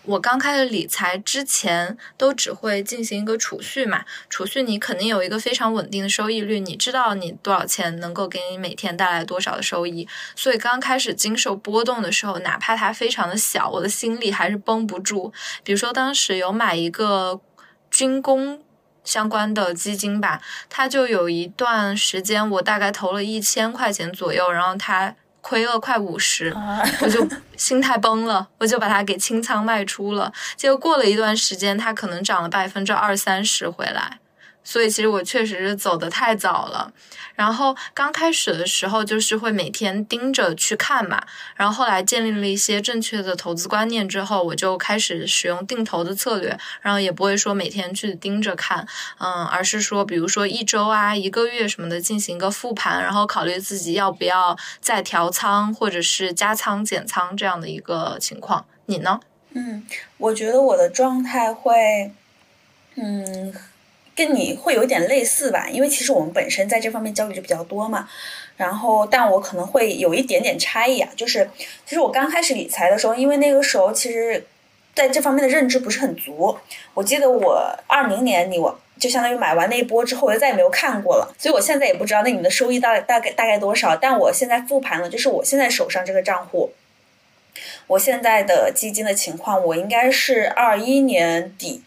[0.04, 4.04] 我刚开始理财之前，都只会进行一个储蓄嘛。
[4.28, 10.08] 储蓄你肯定有一个非常稳定的收益率，你知道你多少钱能够给你每天带来多少的收益。
[10.34, 15.32] 所以刚开始经受波动的时候，哪怕它非常的小，我的心里还是绷不住。
[15.62, 17.40] 比如说当时有买一个
[17.88, 18.60] 军工
[19.04, 25.14] 相关的基金吧，它就有一段时间我大概投了一千块钱左右，然后它。
[25.42, 26.56] 亏了快五十，
[27.02, 27.28] 我就
[27.58, 30.32] 心态崩了，我就把它给清仓卖出了。
[30.56, 34.18] 结果过了一段时间，它可能涨了百分之二三十回来。
[34.64, 36.92] 所以其实我确实是走得太早了，
[37.34, 41.20] 然后刚开始的时候就是会每天盯着去看嘛，
[41.56, 48.86] 然后后来建立了一些正确的投资观念之后，我就开始使用定投的策略，然后也不会说每天去盯着看，
[49.18, 58.64] 嗯，而是说比如说一周啊、一个月什么的进行一个复盘，然后考虑自己要不要再调仓或者是加仓减仓这样的一个情况。
[58.86, 59.20] 你呢？
[59.54, 59.86] 嗯，
[60.18, 62.12] 我觉得我的状态会，
[62.94, 63.52] 嗯。
[64.14, 68.08] 跟你会有点类似吧，因为其实我们本身在这方面交流就比较多嘛。
[68.58, 71.50] 然后，但我可能会有一点点差异啊，就是
[71.86, 74.44] 其实我刚开始理财的时候，因为那个时候其实
[74.94, 76.56] 在这方面的认知不是很足。
[76.94, 83.96] 我记得我二零年你我就相当于买完那一波之后，我就再也没有看过了，所以我现在也不知道那你们的收益大大概大概多少。
[83.96, 86.72] 但我现在复盘了，就是我现在手上这个账户，
[87.86, 91.82] 我现在的基金的情况，我应该是二一年底。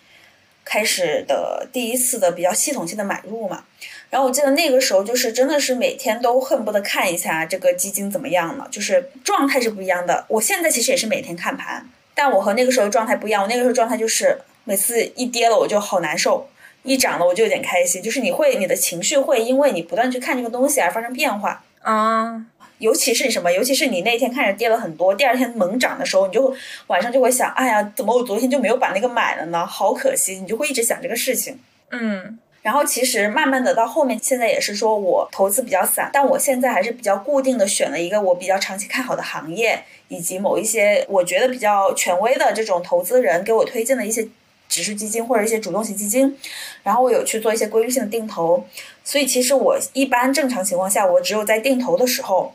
[0.66, 3.64] 开始的第一次的比较系统性的买入嘛，
[4.10, 10.26] 然后我记得那个时候就是真的是每天都恨不得看一下这个基金怎么样了，就是状态是不一样的。
[10.28, 13.44] 我现在其实也是每天看盘，但我和那个时候状态不一样。
[13.44, 16.50] 我那个时候状态就是每次一跌了我就好难受，
[16.82, 22.46] 一涨了我就有点开心，就是你会你的情绪会因为你不断去看这个东西而发生变化啊。
[22.80, 23.52] 尤其是什么？
[23.52, 26.54] 尤其是你那天看着跌了很多，第二天猛涨的时候，你就
[26.88, 29.66] 晚上就会想：哎呀，怎么我昨天就没有把那个买了呢？
[29.66, 30.40] 好可惜！
[30.40, 31.60] 你就会一直想这个事情。
[31.92, 32.38] 嗯。
[32.62, 44.28] 然后其实慢慢的到后面，现在也是说我投资比较散，但我现在还是比较固定的选了一个我比较长期看好的行业，以及某一些我觉得比较权威的这种投资人给我推荐的一些
[44.68, 46.36] 指数基金或者一些主动型基金，
[46.82, 48.66] 然后我有去做一些规律性的定投。
[49.04, 52.54] 所以其实我一般正常情况下，我只有在定投的时候。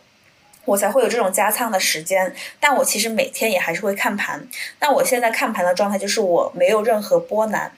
[0.66, 4.46] 我才会有这种加仓的时间，但我其实每天也还是会看盘。
[4.78, 7.72] 但我现在看盘的状态就是我没有任何波澜，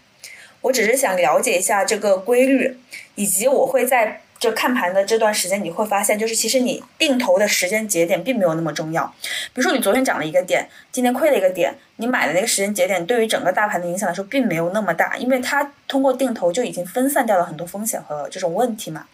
[0.60, 2.78] 我只是想了解一下这个规律，
[3.14, 9.06] 以及我会在这看盘的这段时间，你会发现就是其实你定投的时间节点并没有那么重要。
[9.54, 19.06] 比如说你昨天涨了一个点，今天亏了一个点，你买的那个时间节点对于整个大盘的影响来说并没有那么大，因为它通过定投就已经分散掉了很多风险和这种问题嘛。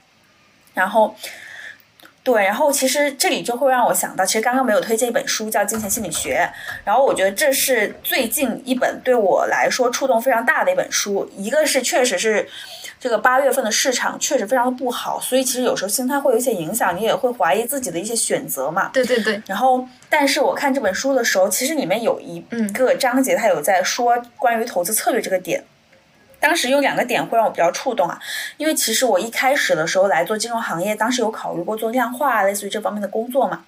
[0.75, 1.15] 然后。
[2.31, 6.47] 对，然后其实这里就会让我想到，其实刚刚没有推荐一本书叫《金钱心理学》，
[6.85, 11.27] 然后我觉得这是最近一本对我来说触动非常大的一本书。
[11.39, 12.47] 一个是确实是
[13.01, 18.91] 这个八月份的市场确实非常的不好，所以其实有时候心态会有一些影响，你也会怀疑自己的一些选择嘛。
[18.93, 19.41] 对对对。
[19.47, 25.65] 然后，但是我看这本书的时候，其实里面有一个章节，它有在说关于投资策略这个点。
[26.41, 28.19] 当时有两个点会让我比较触动啊，
[28.57, 33.65] 因为其实我一开始的时候来做金融行业，当时有考虑过做量化，类似于这方面的工作嘛。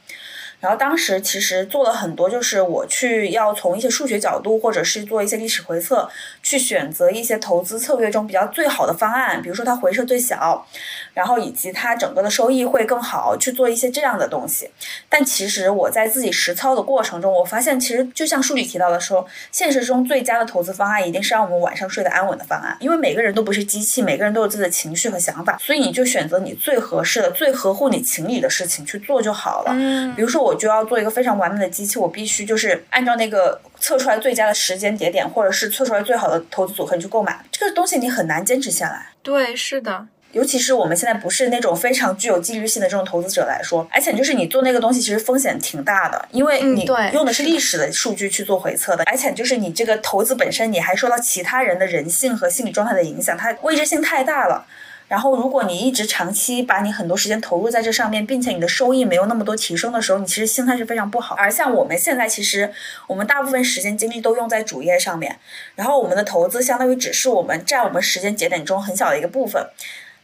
[0.60, 6.08] 然后当时其实做了很多，就是我去要从一些数学角度，或者是做一些历史回测，
[6.42, 10.66] 去选择一些投资策略中比较最好的方案，比如说它回撤最小，
[11.14, 14.68] 然后以及它整个的收益会更好，去做一些这样的东西。
[15.08, 29.72] 但其实我在自己实操的过程中，我发现其实就像书里提到的说，现实中最佳的投资方案一定是让我们晚上睡得安稳的方案，因为每个人都不是机器，每个人都有自己的情绪和想法，所以你就选择你最合适的、最合乎你情理的事情去做就好了。
[29.74, 30.49] 嗯，比如说我。
[30.50, 37.40] 我就要做一个非常完美的机器，我必须就是按照那个测出来最佳的时间节点，或者是测出来最好的投资组合去购买。
[37.52, 39.06] 这个东西你很难坚持下来。
[39.22, 54.66] 对，是的，尤其是我们现在不是那种非常具有纪律性的这种投资者来说，而且就是你做那个东西其实风险挺大的，因为你用的是历史的数据去做回测的，而且就是你这个投资本身你还受到其他人的人性和心理状态的影响，它未知性太大了。
[55.10, 61.34] 然后，如果你一直长期把你很多时间投入在这上面，并且你的收益没有那么多提升的时候，你其实心态是非常不好。
[61.34, 62.72] 而像我们现在，其实
[63.08, 65.36] 我们大部分时间精力都用在主业上面，
[65.74, 69.66] 然后我们的投资相当于只是我们占我们时间节点中很小的一个部分。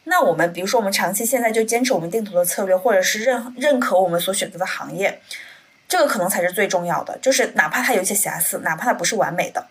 [0.05, 5.21] 那我们比如说，我们长期现在就坚持我们定投的策略，或者是认认可我们所选择的行业，
[5.89, 7.19] 这个可能才是最重要的。
[7.19, 9.67] 就是哪怕它有一些瑕疵，哪怕它不是完美的，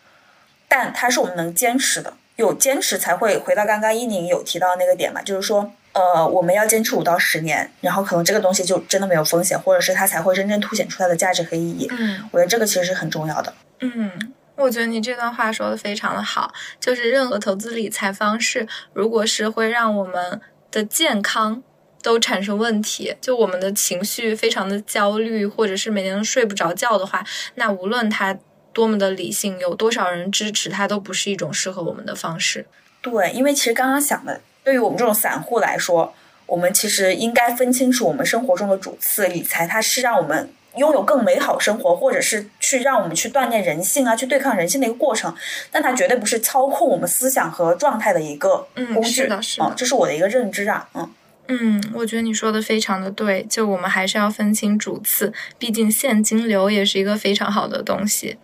[0.68, 2.16] 但它是我们能坚持的。
[2.38, 11.88] 有坚持才会回到刚刚伊宁有提到那个点嘛，就是说，呃，我们要坚持五到十年，然后可能这个东西就真的没有风险，或者是它才会真正凸显出它的价值和意义。
[11.92, 13.54] 嗯，我觉得这个其实是很重要的。
[13.80, 14.12] 嗯，
[14.56, 21.64] 我觉得你这段话说的非常的好，就是任何投资理财方式，如果是会让我们的健康
[22.02, 27.24] 都产生问题，就我们的情绪非常的焦虑，或者是每天都睡不着觉的话，
[27.56, 28.38] 那无论它。
[28.76, 32.66] 多么的理性，有多少人支持它，都不是一种适合我们的方式。
[33.02, 36.14] 对，因为其实刚刚想的，对于我们这种散户来说，
[36.46, 39.28] 我们其实应该分清楚我们生活中的主次。
[39.30, 45.34] 理财它是让我们拥有更美好生活，或者是去让我们去锻炼人性啊，去对抗人性的一个过程。
[45.72, 49.10] 但它绝对不是操控我们思想和状态的一个工具。
[49.10, 50.90] 是的，是的，这是我的一个认知啊。
[50.96, 51.10] 嗯
[51.48, 53.46] 嗯，我觉得你说的非常的对。
[53.48, 58.38] 就我们还是要分清主次，毕竟现金流也是一个非常好的东西。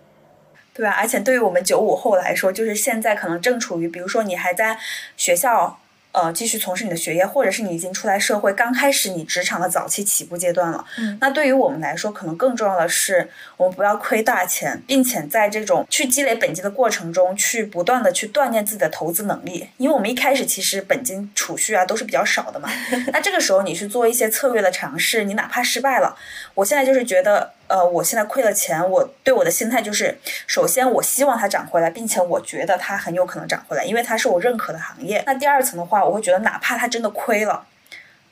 [0.74, 4.78] 对吧，而且对于我们九五后来说，就是现在可能正处于，比如说你还在
[5.18, 5.78] 学校。
[6.14, 10.84] 呃，继续从事你的学业，或者是你已经出来社会，刚开始你职场的早期起步阶段了。
[10.98, 19.70] 嗯，那对于我们来说，可能更重要的是，我们不要亏大钱，并且在这种去积累本金的过程中，去不断的去锻炼自己的投资能力。
[19.78, 22.70] 因为我们一开始其实本金储蓄啊都是比较少的嘛。
[23.14, 26.18] 那这个时候你去做一些策略的尝试，你哪怕失败了，
[26.56, 27.54] 我现在就是觉得。
[27.72, 35.24] 呃，我现在亏了钱，我对我的心态就是，首先我希望它涨回来，并且我觉得它很有可能涨回来，因为它是我认可的行业。
[35.26, 37.66] 那第二层的话，我会觉得哪怕它真的亏了，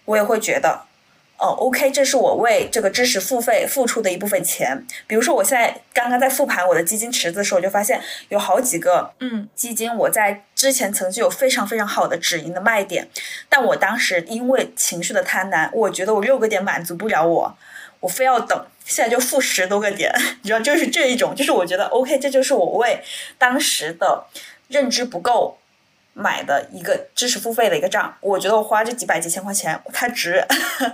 [0.04, 0.82] 我也会觉得，
[1.38, 4.86] 哦，OK，这是我为这个知识付费付出的一部分钱。
[5.08, 13.08] 比如说，我现在刚刚在复盘我的基金池子的时候，我就发现有好几个嗯基金，我在之前曾经有非常非常好的止盈的卖点，
[13.48, 17.58] 但我当时因为情绪的贪婪，我觉得我六个点满足不了我。
[18.02, 20.12] 我非要等，现在就负十多个点，
[20.42, 23.02] 你知道，就是这一种，就是我觉得 OK，这就是我为
[23.38, 24.26] 当时的
[24.68, 25.58] 认知不够
[26.14, 28.18] 买的一个知识付费的一个账。
[28.20, 30.44] 我觉得我花这几百几千块钱，它值。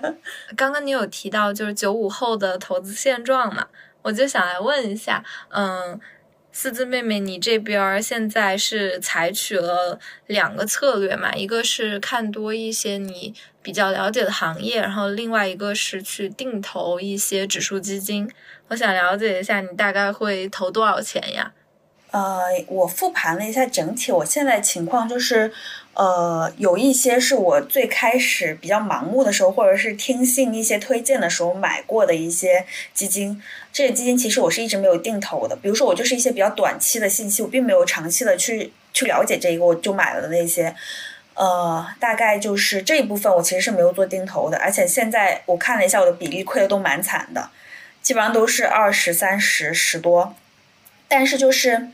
[0.56, 3.68] 刚刚你有提到就是九五后的投资现状嘛，
[4.02, 6.00] 我就想来问一下，嗯。
[6.58, 11.34] 四字妹妹，你这边现在是采取了两个策略嘛？
[11.34, 13.36] 一个是看多一些你
[13.66, 18.30] 比较了解的行业，然后另外一个是去定投一些指数基金。
[18.68, 21.52] 我想了解一下，你大概会投多少钱呀？
[22.12, 25.52] 呃，我复盘了一下整体，我现在情况就是。
[25.98, 33.42] 呃，有一些是我最开始比较盲目的时候，或者是听信一些推荐的时候买过的一些基金。
[33.72, 35.56] 这些基金其实我是一直没有定投的。
[35.56, 40.76] 比如说，我就是一些比较短期的信息，我并没有长期的去去了解这一个，我就买了那些。
[41.36, 44.58] 呃，大概就是这一部分我其实是没有做定投的。
[44.58, 47.50] 而且现在我看了一下，我的比例亏的都蛮惨的，
[48.02, 50.34] 基本上都是二十三十十多。
[51.08, 51.90] 但是就是。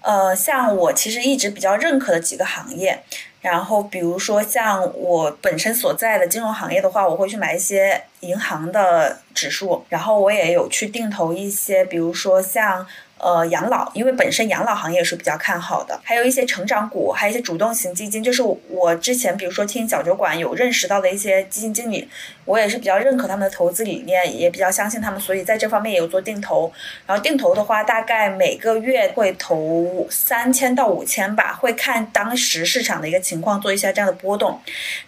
[0.00, 3.02] 呃，像我其实一直比较认可的几个行业，
[3.42, 12.86] 然后比如说像我本身所在的金融行业的话，我会去买一些银行的指数，然后我也有去定投一些，比如说像。
[13.18, 22.08] 呃，养老，因为本身养老行业是比较看好的，还有一些成长股，还有一些主动型基金，就是我之前比如说听小酒馆有认识到的一些基金经理，
[22.44, 26.72] 我也是比较认可他们的投资理念，也比较相信他们，所以在这方面也有做定投。
[27.06, 34.60] 然后定投的话，大概每个月会投三千到五千吧，会看当时市场的一个情况做一下这样的波动，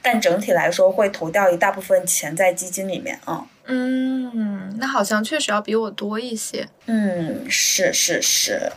[0.02, 3.34] 但整体来说会投掉一大部分钱在基金里面啊。
[3.34, 3.46] 嗯，
[4.78, 6.68] 那好像确实要比我多一些。
[6.86, 8.72] 嗯，是是是。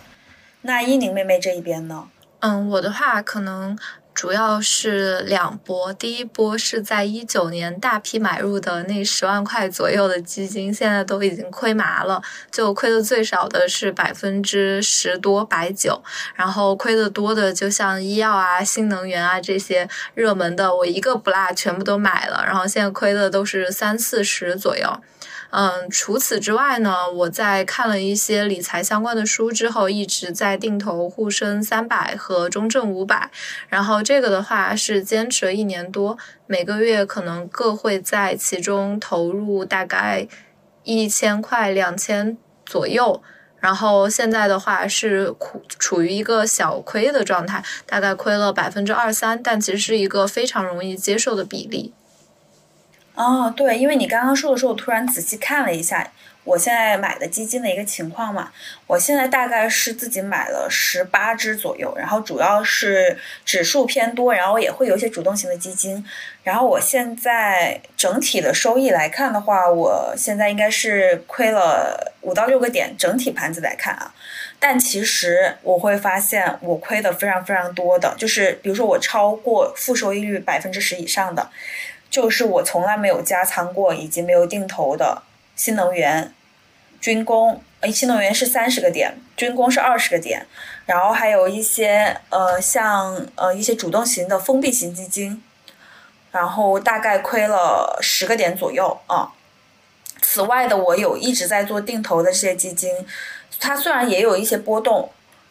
[0.62, 2.08] 那依宁妹妹这一边呢？
[2.40, 3.78] 嗯，我的话可能。
[4.14, 12.22] 主要是两波，第一波是在一九年大批买入的那十万块左右的基金，现在都已经亏麻了。
[12.52, 16.02] 就亏的最少的是百分之十多，百九，
[16.36, 25.02] 然后亏的多的就像医药啊、新能源啊这些热门的，我一个不落全部都买了，然后现在亏的都是三四十左右。
[25.56, 33.30] 嗯，除此之外呢，我在看了一些理财相关的书之后，一直在定投沪深三百和中证五百，
[33.70, 40.28] 然后这个的话是坚持了一年多，每个月可能各会在其中投入大概
[40.82, 42.36] 一千块、两千
[42.66, 43.22] 左右，
[43.60, 51.94] 然后现在的话是苦处于一个小亏的状态，大概亏了百分之二三，但其实是一个非常容易接受的比例。
[53.16, 56.12] 哦，对，因为你刚刚说的时候，我突然仔细看了一下，
[56.44, 58.52] 我现在买的基金的一个情况嘛。
[58.88, 66.04] 我现在大概是自己买了十八只左右，然后主要是指数偏多，然后也会有一些主动型的基金。
[66.44, 74.14] 然后我现在整体的收益来看的话，我现在应该是亏了五到六个点，整体盘子来看啊。
[74.60, 81.50] 但其实我会发现，我亏的非常非常多的，就是比如说我超过负收益率百分之十以上的，
[82.14, 85.24] 就是我从来没有加仓过以及没有定投的
[85.56, 86.32] 新能源、
[87.02, 87.60] 军工。
[87.80, 90.46] 哎，新能源是三十个点，军工是二十个点，
[90.86, 95.42] 然后还有一些呃，像呃一些主动型的封闭型基金，
[96.32, 99.34] 然后大概亏了十个点左右啊。
[100.22, 102.92] 此外的，我有一直在做定投的这些基金。
[103.60, 105.10] 它虽然也有一些波动，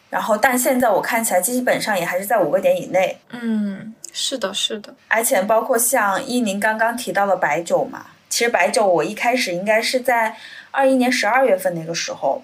[0.09, 3.19] 然后但现在我看起来基本上也还是在五个点以内。
[3.31, 4.95] 嗯，是的，是的。
[5.09, 10.37] 而且包括像依宁刚刚提到的白酒嘛，其实白酒我一开始应该是在
[10.71, 12.41] 二一年十二月份那个时候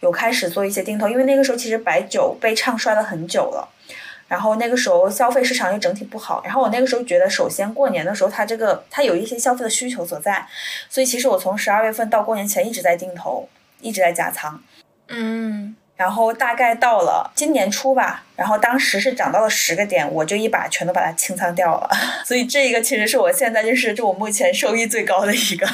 [0.00, 3.68] 有开始做一些定投，因为那个时候其实白酒被唱衰了很久了，
[4.26, 10.44] 然后那个时候消费市场又整体不好，然后我那个时候觉得，首先过年的时候它这个它有一些消费的需求所在，
[10.88, 13.48] 所以其实我从十二月份到过年前一直在定投，
[13.80, 14.60] 一直在加仓。
[15.08, 21.88] 嗯，然后大概到了今年初吧，然后当时是涨到了十个点，我就一把全都把它清仓掉了。
[22.26, 25.64] 所以这个其实是我现在就是就我目前收益最高的一个。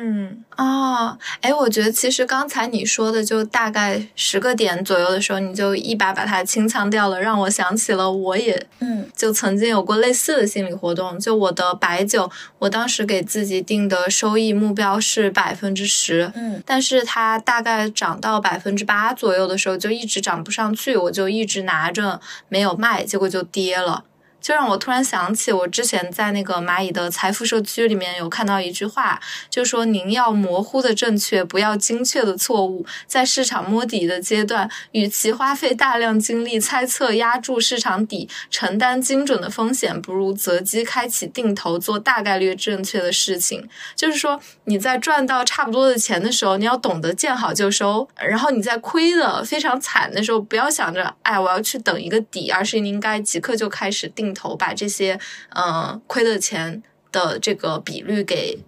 [0.00, 11.18] 嗯哦，哎，我觉得其实刚才你说的就大概十个点左右的时候，你就一把把它清仓掉了，让我想起了我也嗯，就曾经有过类似的心理活动。
[11.18, 24.04] 就我的白酒，我当时给自己定的收益目标是百分之十，嗯，但是它大概涨到百分之八左右的时候，就一直涨不上去，我就一直拿着没有卖，结果就跌了。
[24.44, 29.18] 就让我突然想起，我之前在那个蚂蚁的财富社区里面有看到一句话，
[29.48, 32.84] 就说您要模糊的正确，不要精确的错误。
[33.06, 43.66] 在市场摸底的阶段，与其花费大量精力猜测压住市场底，承担精准的风险，不如择机开启定投，做大概率正确的事情。
[43.96, 54.33] 就是说，你在赚到差不多的钱的时候，你要懂得见好就收；然后你在亏的非常惨的时候，不要想着哎我要去等一个底，而是应该即刻就开始定。
[54.34, 55.18] 头把这些
[55.54, 56.82] 嗯亏的钱
[57.12, 58.58] 的这个比率给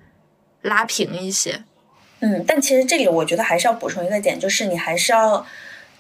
[0.62, 1.62] 拉平一些，
[2.21, 5.45] 嗯，但其实这里我觉得还是要补充一个点，就是你还是要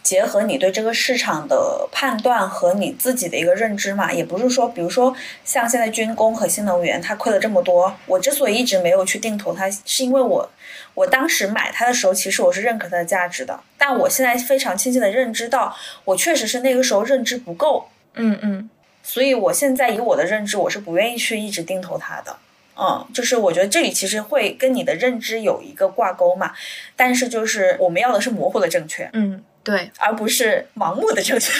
[0.02, 5.14] 结合你对这个市场的判断和你自己的一个认知嘛，也不是说，比如说
[5.44, 10.50] 像现在军工和新能源它亏了这么多，我之所以一直没有去定投它，是因为我
[10.94, 18.70] 我当时买它的时候，其实我是认可它的价值的，但我现在非常清晰的认知到，我确实是那个时候认知不够，嗯嗯。
[19.06, 22.36] 所以，我现在以我的认知，我是不愿意去一直定投它的。
[22.76, 26.52] 嗯，就是我觉得这里其实会跟你的认知有一个挂钩嘛。
[26.96, 29.08] 但是，就是我们要的是模糊的正确。
[29.12, 29.44] 嗯。
[29.62, 31.50] 对，而不是盲目的正确。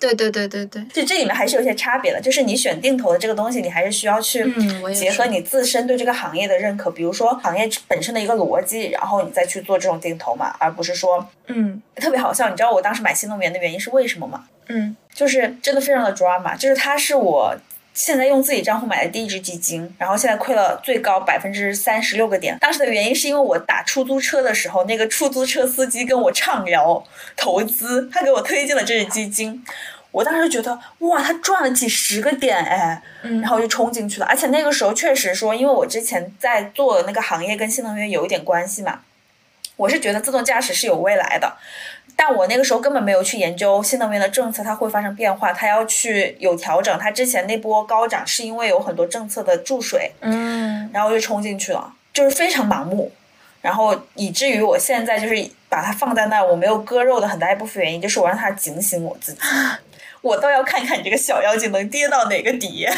[0.00, 2.20] 对对对对对，就这里面还是有些差别的。
[2.20, 4.44] 就是你选定投的这个东西，你还是需要去
[4.92, 12.48] 结合你自身对这个行业的认可，比如说行业本身的一个逻辑，然后你再去做这种定投嘛，而不是说，嗯，特别好笑。
[12.50, 14.46] 你知道我当时买新能源的原因是为什么吗？
[14.66, 17.56] 嗯，就是真的非常的 drama，就是它是我。
[17.94, 22.56] 现在用自己账户买的第一只基金，然后现在亏了最高百分之三十六个点。
[22.58, 27.04] 当时的原因是因为我打出租车的时候，那个出租车司机跟我畅聊
[27.36, 29.62] 投资，他给我推荐了这只基金。
[30.10, 34.26] 我当时觉得哇，他赚了几十个点哎，然后就冲进去了。
[34.26, 39.00] 而且那个时候确实说，因为我之前在做的那个行业跟新能源有一点关系嘛，
[39.76, 41.58] 我是觉得自动驾驶是有未来的。
[42.16, 46.96] 但我那个时候根本没有去研究新能源的政策，它会发生变化，它要去有调整。
[46.98, 53.10] 它之前那波高涨是因为有很多政策的注水，嗯，然后就冲进去了，就是非常盲目，
[53.60, 59.40] 然后以至于我现在就是把它放在那，我没有割肉的很大一部分原因就是我让它警醒我自己，
[60.22, 62.86] 我倒要看看你这个小妖精能跌到哪个底。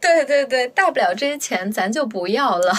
[0.00, 2.72] 对对对，大不了这些钱咱就不要了。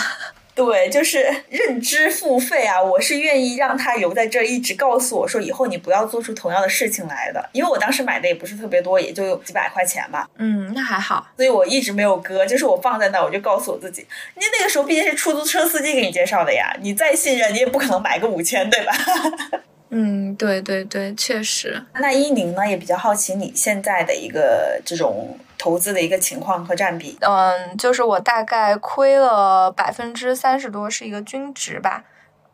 [0.58, 2.82] 对，就是认知付费啊！
[2.82, 7.48] 我是愿意让他留在这儿，一直告诉我说，以后你不要做出同样的事情来的。
[7.54, 10.28] 因为我当时买的也不是特别多，也就几百块钱吧。
[10.38, 11.28] 嗯，那还好。
[11.38, 14.04] 所以我一直没有割，就是我放在那，我就告诉我自己，
[14.34, 18.92] 你那个时候毕竟是出租车司机给你介绍的呀，你再信任，你也不可能买个五千，对吧？
[19.92, 21.80] 嗯，对对对，确实。
[21.94, 25.38] 那依宁呢，也比较好奇你现在的一个这种。
[25.58, 32.04] 投资的一个情况和占比，嗯，就是我大概亏了百分之三十多，是一个均值吧，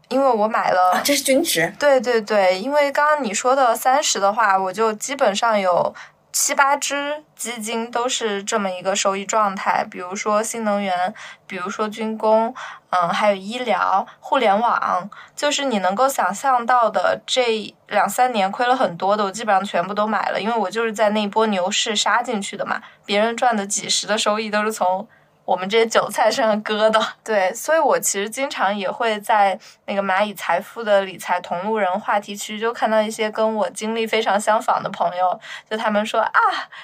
[0.07, 5.93] 因为我买了，这是均值，对对对，因为刚刚你说的三十的话，我就基本上有
[6.33, 11.13] 七八只基金都是这么一个收益状态，比如说新能源，
[11.45, 12.53] 比如说军工，
[12.89, 25.07] 嗯，还有医疗、互联网，就是你能够想象到的这两三年亏了很多的，我基本上全部都买了，因为我就是在那波牛市杀进去的嘛，别人赚的几十的收益都是从。
[25.45, 35.37] 我们这些韭菜身上割的，对，所以我其实经常也会在那个蚂蚁财富的理财同路人话题区，就看到一些跟我经历非常相仿的朋友，
[35.69, 36.39] 就他们说啊，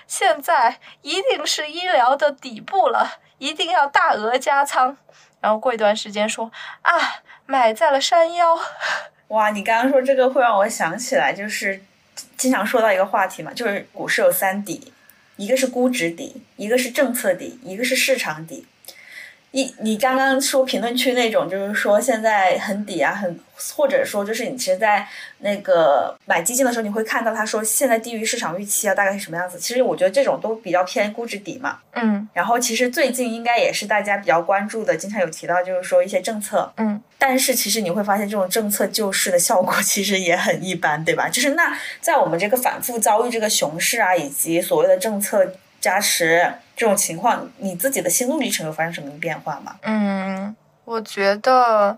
[0.07, 4.97] 现在一定是医疗的底部了，一定要大额加仓，
[5.39, 6.51] 然后过一段时间说
[6.81, 6.91] 啊，
[7.45, 8.59] 买在了山腰。
[9.29, 11.81] 哇，你刚刚说这个会让我想起来，就是
[12.35, 14.91] 经常说到一个话题嘛，就是股市有三底。
[15.39, 18.65] 一个是估值底，一个是政策底，一个是市场底。
[19.51, 23.39] 一，你刚刚说评论区那种，就是说现在很底啊，很。
[23.75, 25.05] 或者说，就是你其实，在
[25.39, 29.59] 那个买基金的时候，你会看到他说现在低于市场预期啊，大概是什么样子？
[29.59, 31.79] 其实我觉得这种都比较偏估值底嘛。
[31.91, 32.25] 嗯。
[32.31, 36.71] 然后其实最近应该也是大家比较关注的，经常有提到就是说一些政策。
[36.77, 37.01] 嗯。
[37.17, 41.27] 但是其实你会发现，这种政策救市的效果 其实也很一般，对吧？
[41.27, 45.45] 就是那在我们这个反复遭遇这个熊市啊，以及所谓的政策
[45.79, 49.75] 加持这种情况，你自己的心路历程有发生什么变化吗？
[49.81, 50.55] 嗯，
[50.85, 51.97] 我觉得。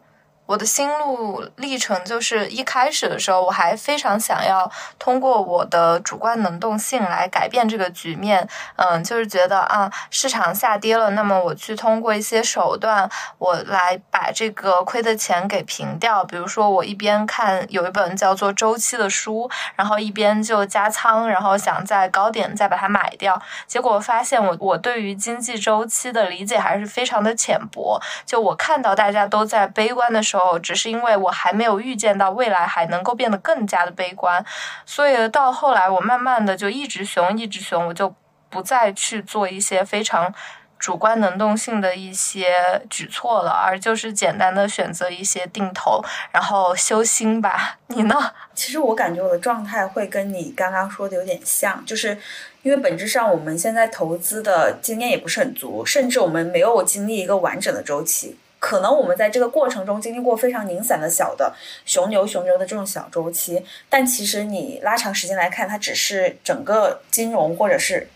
[0.51, 8.45] 我的心路历程就是一开始的时候，我还非常想要通过我的主观能动性来改变这个局面。
[8.75, 16.21] 嗯，就是觉得啊，市场下跌了，那么我去通过一些手段，我来把这个亏的钱给平掉。
[16.25, 23.41] 比如说，我一边看有一本叫做《周期》的书，然后一边就加仓，然后想在高点再把它买掉。
[23.67, 27.97] 结果发现，我我对于经济周期的理解还是非常的浅薄。
[28.25, 30.40] 就我看到大家都在悲观的时候。
[30.41, 34.43] 哦，只是因为我还没有预见到未来还能够变得更加的悲观，
[34.85, 38.13] 所以到后来我慢慢的就一直熊一直熊，我就
[38.49, 40.33] 不再去做一些非常
[40.79, 47.77] 主观能动性的一些举措了，而就是简单的选择一些定投，然后修心吧。
[47.87, 48.15] 你呢？
[48.55, 52.17] 其实我感觉我的状态会跟你刚刚说的有点像，就是
[52.63, 58.37] 因为本质上我们现在投资的经验也不是很足，甚至我们没有经历一个完整的周期。
[58.61, 61.51] 可能我们在这个过程中经历过非常零散的小的
[61.83, 68.07] 熊牛熊牛的这种小周期，但其实你拉长时间来看，它只是整个金融或者是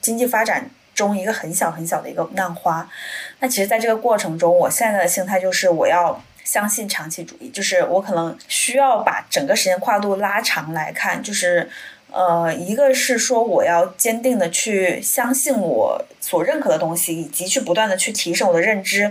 [0.00, 2.90] 经济发展中一个很小很小的一个浪花。
[3.38, 11.70] 那其实，在这个过程中，我现在的心态就是我要相信长期主义，就是我可能需要把整个时间跨度拉长来看，就是。
[12.14, 19.08] 呃，一个是说我要坚定的去相信我所认可的东西，以及去不断的去提升我的认知。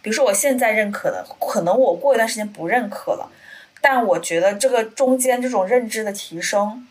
[0.00, 3.28] 比如说我现在认可的，可能我过一段时间不认可了，
[3.80, 6.86] 但我觉得这个中间这种认知的提升，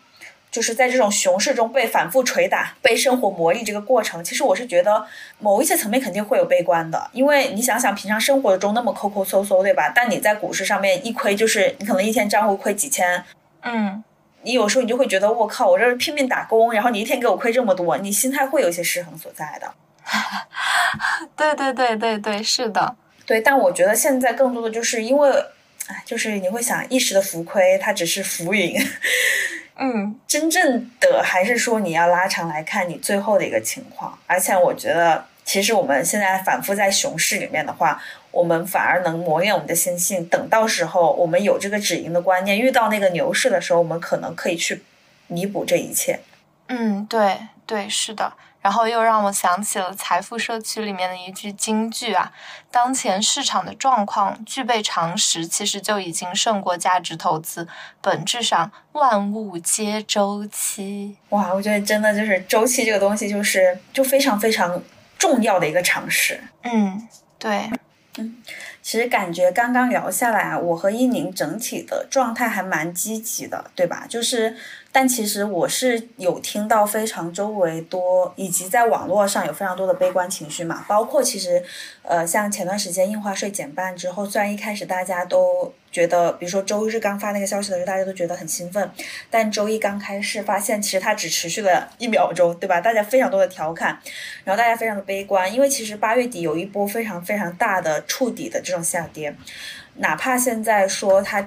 [0.50, 5.06] 就是在这种熊市中被反复捶打、被生活磨砺这个过程，其实我是觉得
[5.38, 9.90] 某一些层面肯定会有悲观的，因为你想想平常生活中那么抠抠搜搜，对吧？
[9.94, 13.24] 但你在股市上面一亏就是你可能一天账户亏几千，
[13.62, 14.04] 嗯。
[14.44, 19.72] 你有时候你就会觉得我靠，我这是拼命打工，然后你一天给我亏这么多，你心态会有一些失衡所在的。
[21.36, 22.94] 对对对对对，是的，
[23.26, 23.40] 对。
[23.40, 25.30] 但我觉得现在更多的就是因为，
[25.86, 28.76] 哎，就是你会想一时的浮亏，它只是浮云。
[29.76, 35.24] 嗯， 真正的还是说你要拉长来看你最后的一个情况，而且我觉得。
[35.46, 38.02] 其实我们现在反复在熊市里面的话，
[38.34, 40.26] 我们反而能磨练我们的心性。
[40.28, 44.82] 等到时候我们有这个止盈的观念，遇到那个牛市的时候，我们可能可以去
[45.28, 46.20] 弥补这一切。
[46.66, 48.32] 嗯，对对，是的。
[48.60, 52.32] 然后又让我想起了财富社区里面的一句金句啊：
[52.70, 57.68] 当前市场的状况具备常识，其实就已经胜过价值投资。
[58.00, 61.16] 本质上，万物皆周期。
[61.28, 64.82] 哇，我觉得真的就是周期这个东西，就是就非常非常。
[65.16, 67.08] 重要的一个常识，嗯，
[67.38, 67.70] 对，
[68.18, 68.36] 嗯，
[68.82, 74.06] 其实感觉刚刚聊下来啊，我和一宁整体的状态还蛮积极的，对吧？
[74.08, 74.56] 就是。
[74.96, 80.84] 但其实我是有听到非常周围多，以及在网络上有非常多的悲观情绪嘛。
[80.86, 81.60] 包括其实，
[82.02, 88.88] 呃，像前段时间印花税减半之后，虽然一开始大家都觉得，比如说周日刚发那个消息的时候，大家都觉得很兴奋，
[89.28, 92.80] 但周一刚开始，发现其实它只持续了一秒钟，对吧？
[92.80, 93.98] 大家非常多的调侃，
[94.44, 99.34] 然后大家非常的悲观，因为其实八月底有一波非常非常大的触底的这种下跌，
[99.96, 101.44] 哪怕现在说它。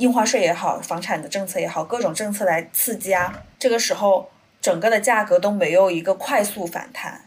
[0.00, 4.30] 印花税也好，房产的政策也好，各种政策来刺激啊，这个时候
[4.60, 7.26] 整个的价格都没有一个快速反弹，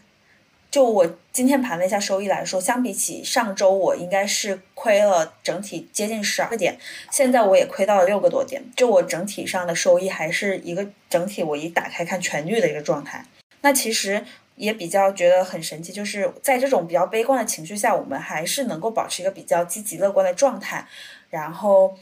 [0.72, 6.76] 就我今天盘了一下收益来说，相比起上周，我应该是亏了整体接近十二个点，
[7.12, 8.60] 现在我也亏到了六个多点。
[8.76, 13.24] 就我整体上的收益还是一个整体，我一打开看全绿的一个状态。
[13.60, 14.24] 那其实
[14.56, 20.86] 也比较觉得很神奇，就是在这种比较悲观的情绪下，我们还是能够保持一个比较积极乐观的状态。
[21.30, 21.96] 然后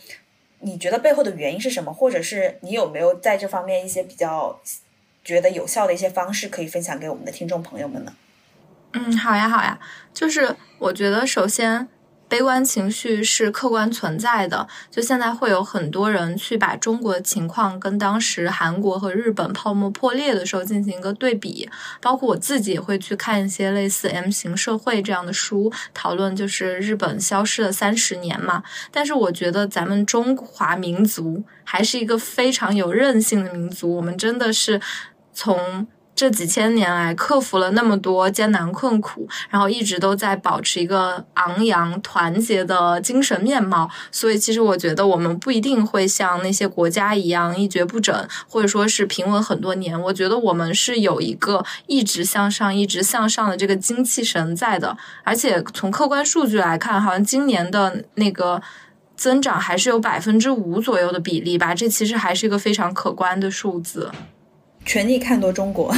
[0.62, 1.92] 你觉得背后的原因是什么？
[1.92, 4.58] 或者是你有没有在这方面一些比较
[5.22, 8.12] 觉得有效的一些方式可以分享给我们的听众朋友们呢？
[8.94, 9.78] 嗯，好呀，好呀，
[10.12, 11.88] 就是我觉得首先，
[12.32, 14.66] 悲观情绪是客观存在的。
[14.90, 21.68] 就现在会有很多人去把中国的情况跟当时韩国和日本泡沫破裂的时候进行一个对比，
[22.00, 28.62] 包括我自己也会去看一些类似《M 型社会》这样的书，讨论就是日本消失了三十年嘛。
[28.90, 34.80] 但是我觉得咱们中华民族还是一个非常有韧性的民族，我们真的是
[35.34, 35.86] 从。
[36.14, 43.90] 这几千年来，克服了那么多艰难困苦，然后一直都在保持一个昂扬、团结的精神面貌。
[44.12, 50.00] 所以，其实我觉得我们不一定会像那些国家一样一蹶不振，或者说是平稳很多年。
[50.00, 54.96] 我觉得我们是有一个一直向上、一直向上的这个精气神在的。
[55.24, 58.62] 而且从客观数据来看，好像今年的那个
[59.16, 61.74] 增长还是有百分之五左右的比例吧。
[61.74, 64.10] 这其实还是一个非常可观的数字。
[64.84, 65.94] 全力看多中国，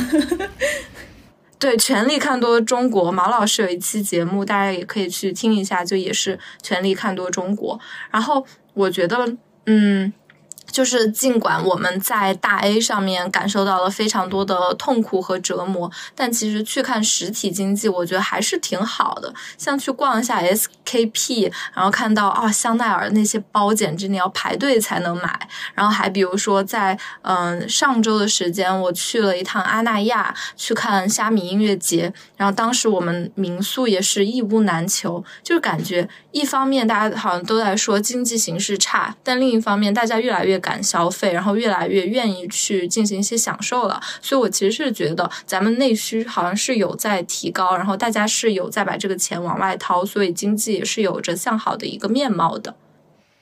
[1.59, 3.11] 对，全力看多中国。
[3.11, 7.79] 毛老师有一期节目，大家也可以去听一下，就也是全力看多中国。
[8.11, 10.13] 然后我觉得，嗯。
[10.75, 19.33] 就是尽管我们在大 A 上面感受到了非常多的痛苦和折磨，但其实去看实体经济，我觉得还是挺好的。
[19.57, 25.49] 像去逛一下 SKP，然后看到啊香奈儿那些包，简直你要排队才能买。
[25.75, 40.61] 然后还比如说在嗯上周的时间，我去了一趟阿那亚去看虾米音乐节，然后当时我们民宿也是一屋难求，就是感觉一方面大家好像都在说经济形势差，但另一方面大家越来越。
[40.65, 52.75] 敢消费，然后越来越愿意去进行一些享受了，所以我其实是觉得咱们内需好像是有在提高，然后大家是有在把这个钱往外掏，所以经济也是有着向好的一个面貌的。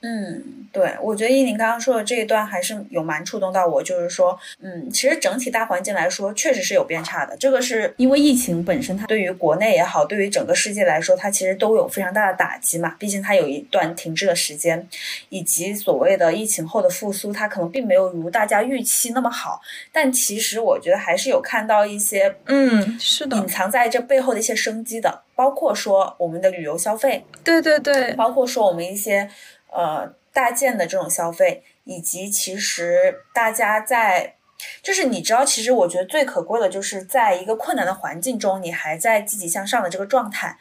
[0.05, 7.37] 嗯，对，我觉得依宁刚刚说的这一段还是有蛮触动到我，就是说，嗯，其实整体大环境来说，确实是有变差的。
[7.37, 12.97] 这个是因为疫情本身，它对于国内也好，对于整个世界来说，它其实都有非常大的打击嘛。
[12.99, 14.89] 毕竟它有一段停滞的时间，
[15.29, 19.61] 以及所谓的疫情后的复苏，它可能并没有如大家预期那么好。
[19.93, 29.31] 但其实我觉得还是有看到一些，嗯，是的，隐藏在这背后的一些生机的，包括说我们的旅游消费，对对对，包括说我们一些。
[29.75, 34.35] 呃，大件的这种消费，以及其实大家在，
[34.83, 40.59] 就是你知道，其实我觉得最可贵的就是在一个困难的环境中，你还在积极向上的这个状态，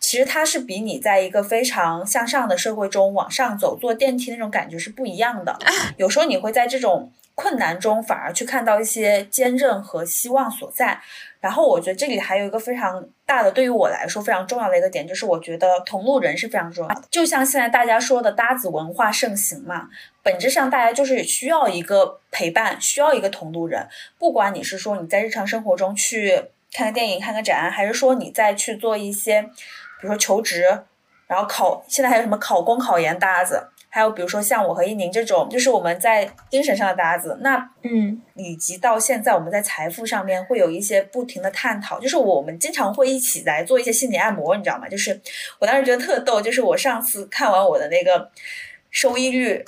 [0.00, 5.58] 其实它是比你在一个非常向上的社会中往上走，坐电梯那种感觉是不一样的。
[5.96, 11.00] 有时候你会在这种困难中，反而去看到一些坚韧和希望所在。
[11.40, 17.02] 然后我觉得这里还有一个非常大的，对于我来说非常重要的一个点，就是我觉得同路人是非常重要的。
[17.10, 19.88] 就像现在大家说的搭子文化盛行嘛，
[20.22, 23.88] 本质上大家就是需要一个陪伴，需要一个同路人。
[24.18, 30.62] 不管你是说你在日常生活中去看个电影、看个展，还是说你再去做一些，比如说求职，
[31.26, 33.68] 然后考，现在还有什么考公、考研搭子。
[33.94, 44.88] 还有比如说像我和一宁这种，就是我们在精神上的搭子，那嗯，以及到现在我们在财富上面会有一些不停的探讨，就是我们经常会一起来做一些心理按摩，你知道吗？
[44.88, 45.20] 就是
[45.60, 48.28] 我当时觉得特逗，就是我上次看完我的那个
[48.90, 49.64] 收益率，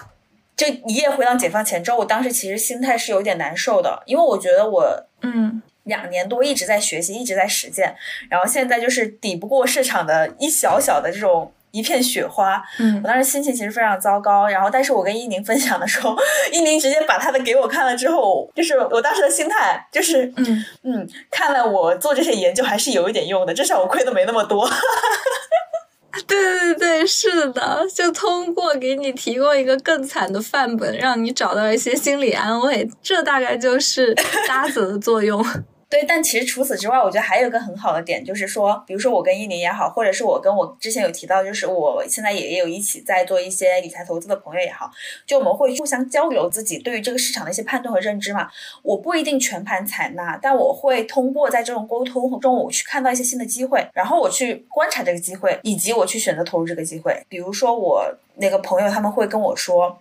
[0.56, 7.94] 就一夜回到解放前之后，我当时其实心态是有点难受的，因为我觉得我嗯两年多一直在学习，一直在实践，
[8.28, 11.52] 然后现在就是抵不过市场的一小小的这种。
[11.76, 14.48] 一片雪花，嗯，我当时心情其实非常糟糕。
[14.48, 16.16] 然后，但是我跟伊宁分享的时候，
[16.52, 24.68] 伊宁直接把他的给我看了之后，就是我当时的心态就是，嗯嗯，看来我做这些研究还是有一点用的，至少我亏的没那么多。
[26.26, 34.14] 对对对，是的，就通过给你提供一个更惨的范本，让你找到一些心理安慰，这大概就是
[34.48, 35.44] 搭子的作用。
[35.88, 44.90] 对，但其实除此之外，我觉得还有一个很好的点，就是说，比如说我跟依林也好，或者是我跟我之前有提到，就是我现在也也有一起在做一些理财投资的朋友也好，
[45.24, 48.50] 就我们会互相交流自己对于这个市场的一些判断和认知嘛。
[48.82, 57.22] 我不一定全盘采纳，但我会通过在这种沟通中，我去看到一些新的机会，然后我去观察这个机会，以及我去选择投入这个机会。
[57.28, 59.96] 比如说我那个朋友他们会跟我说。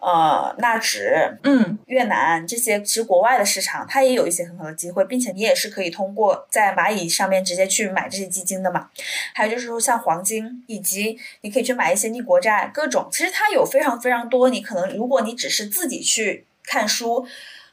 [0.00, 8.88] 呃纳指，嗯越南这些其实国外的市场，它也有一些很好的机会，并且你也是可以通过在蚂蚁上面直接去买这些基金的嘛。
[9.34, 14.48] 还有就是说像黄金，以及你可以去买一些逆国债，各种其实它有非常非常多。
[14.48, 17.26] 你可能如果你只是自己去看书。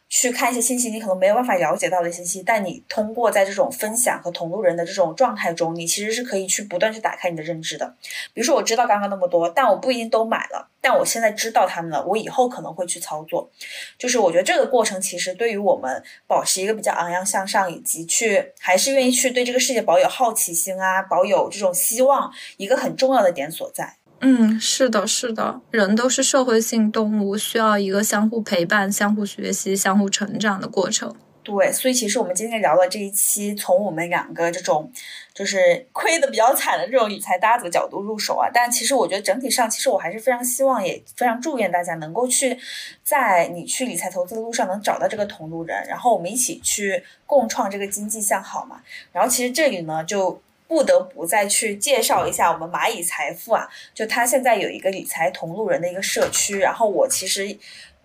[0.10, 7.94] 去看一些信息，你可能没有办法了解到的信息，但你通过在这种分享和同路人的这种状态中，你其实是可以去不断去打开你的认知的。
[8.34, 13.50] 比如说，我知道刚刚那么多，但我不一定都买了，但我现在知道他们了，我以后可能会去操作。
[13.98, 23.98] 就是我觉得这个过程其实对于我们保持一个比较昂扬向上，以及去还是愿意去对这个世界保有好奇心啊，保有这种希望，一个很重要的点所在。
[24.20, 31.16] 嗯，是的，是的，人都是社会性动物，需要一个相互陪伴、相互学习、相互成长的过程。
[31.44, 34.92] 对，所以其实我们今天聊的这一期，从我们两个这种
[35.34, 42.58] 就是亏的比较惨的这种理财搭子的角度入手啊，但其实我觉得整体上，其实我还是非常希望，也非常祝愿大家能够去
[43.04, 48.82] 在你去理财投资的路上能找到这个同路人，然后我们一起去共创这个经济向好嘛。
[49.14, 50.42] 然后其实这里呢，就。
[50.68, 57.58] 不得不再去介绍一下我们蚂蚁财富啊，就它现在有一个理财同路人的一个社区，然后我其实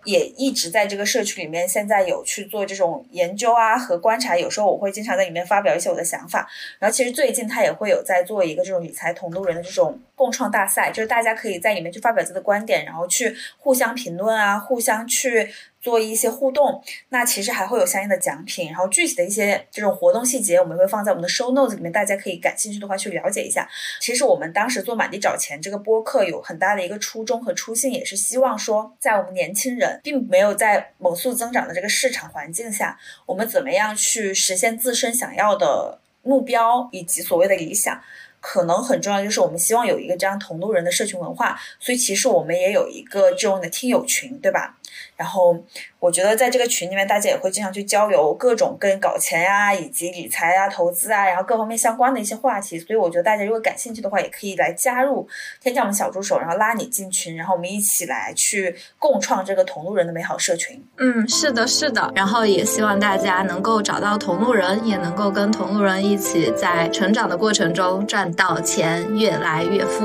[0.05, 6.49] 也一直在这个社区里面，现在有去做这种研究啊和观察，有时候我会经常在里面发表一些我的想法，
[6.79, 15.51] 然后其实最近他也会有在做一个这种理财同路人的这种共创大赛，就是大家可以在里面去发表自己的观点，然后去互相评论啊，互相去。
[15.83, 23.69] 做一些互动，那其实还会有相应的奖品，然后具体的一些这种活动细节，我们会放在我们的 show notes 里面，大家可以感兴趣的话去了解一下。
[24.01, 38.01] 其实我们当时做满地找钱这个播客有很大的一个初衷和初心，也是希望说，在我们年轻人并没有在猛速增长的这个市场环境下，我们怎么样去实现自身想要的目标以及所谓的理想，
[38.41, 44.79] 可能很重要，就是我们希望有一个这样同路人的社群文化，所以其实我们也有一个这种的听友群，对吧？
[45.23, 45.57] 然后
[46.03, 52.77] 我觉得在这个群里面，大家也会经常去交流各种跟搞钱呀、以及理财啊、投资啊，然后各方面相关的一些话题。
[52.77, 55.25] 所以我觉得大家如果感兴趣的话，也可以来加入，
[55.61, 60.85] 添加我们小助手，然后拉你进群，然后我们一起来去共创这个同路人的美好社群。
[60.97, 62.11] 嗯，是的，是的。
[62.17, 70.05] 然后也希望大家能够找到同路人，也能够跟同路人一起在成长的过程中赚到钱，越来越富。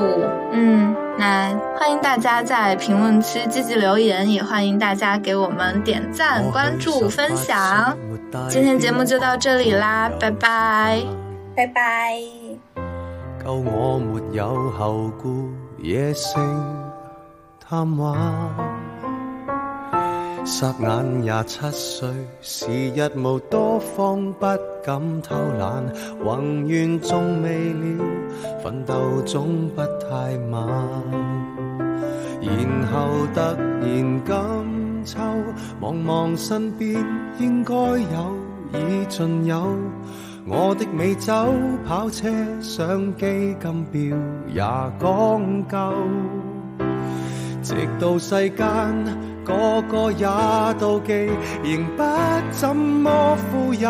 [0.51, 0.95] 嗯。
[1.19, 7.97] 那欢迎大家在评论区积极留言，也欢迎大家给我们点赞、关注、分享。
[8.49, 11.01] 今天节目就到这里啦，拜拜，
[11.55, 12.19] 拜拜。
[13.41, 16.43] 够我没有后顾，野性
[17.65, 18.19] 贪玩。
[20.43, 22.09] 霎眼廿七岁，
[22.41, 24.45] 时日无多，方不
[24.83, 25.85] 敢偷懒。
[26.21, 28.03] 宏愿仲未了，
[28.61, 30.67] 奋斗总不太晚。
[32.41, 34.21] 然后突然今
[35.07, 35.19] 秋，
[35.79, 36.93] 望望身边
[37.39, 38.37] 应该有
[38.73, 39.73] 已尽有，
[40.45, 41.33] 我的美酒、
[41.87, 42.27] 跑车、
[42.61, 44.17] 相机、金表
[44.53, 44.59] 也
[44.99, 45.93] 讲究，
[47.63, 48.65] 直到世间。
[49.47, 50.27] 个个也
[50.77, 51.31] 妒忌，
[51.63, 52.03] 仍不
[52.51, 53.89] 怎么富有。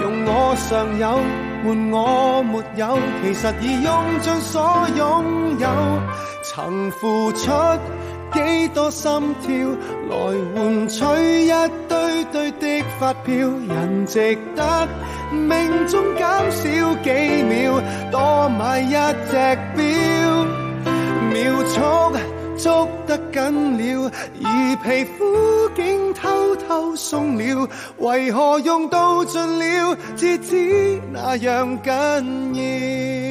[0.00, 1.18] 用我尚有
[1.64, 5.68] 换我没有，其实已用尽所拥有。
[6.44, 7.50] 曾付出
[8.32, 9.50] 几多心跳，
[10.10, 10.16] 来
[10.54, 11.04] 换取
[11.44, 11.52] 一
[11.88, 13.34] 堆堆的发票。
[13.34, 14.88] 人值得
[15.32, 17.10] 命中减少几
[17.42, 18.92] 秒，多买一
[19.30, 19.84] 只表，
[21.32, 21.78] 秒速。
[22.60, 24.10] 捉得紧了，
[24.42, 27.68] 而皮肤竟偷偷松了，
[27.98, 33.27] 为何用到尽了，至知那样紧要？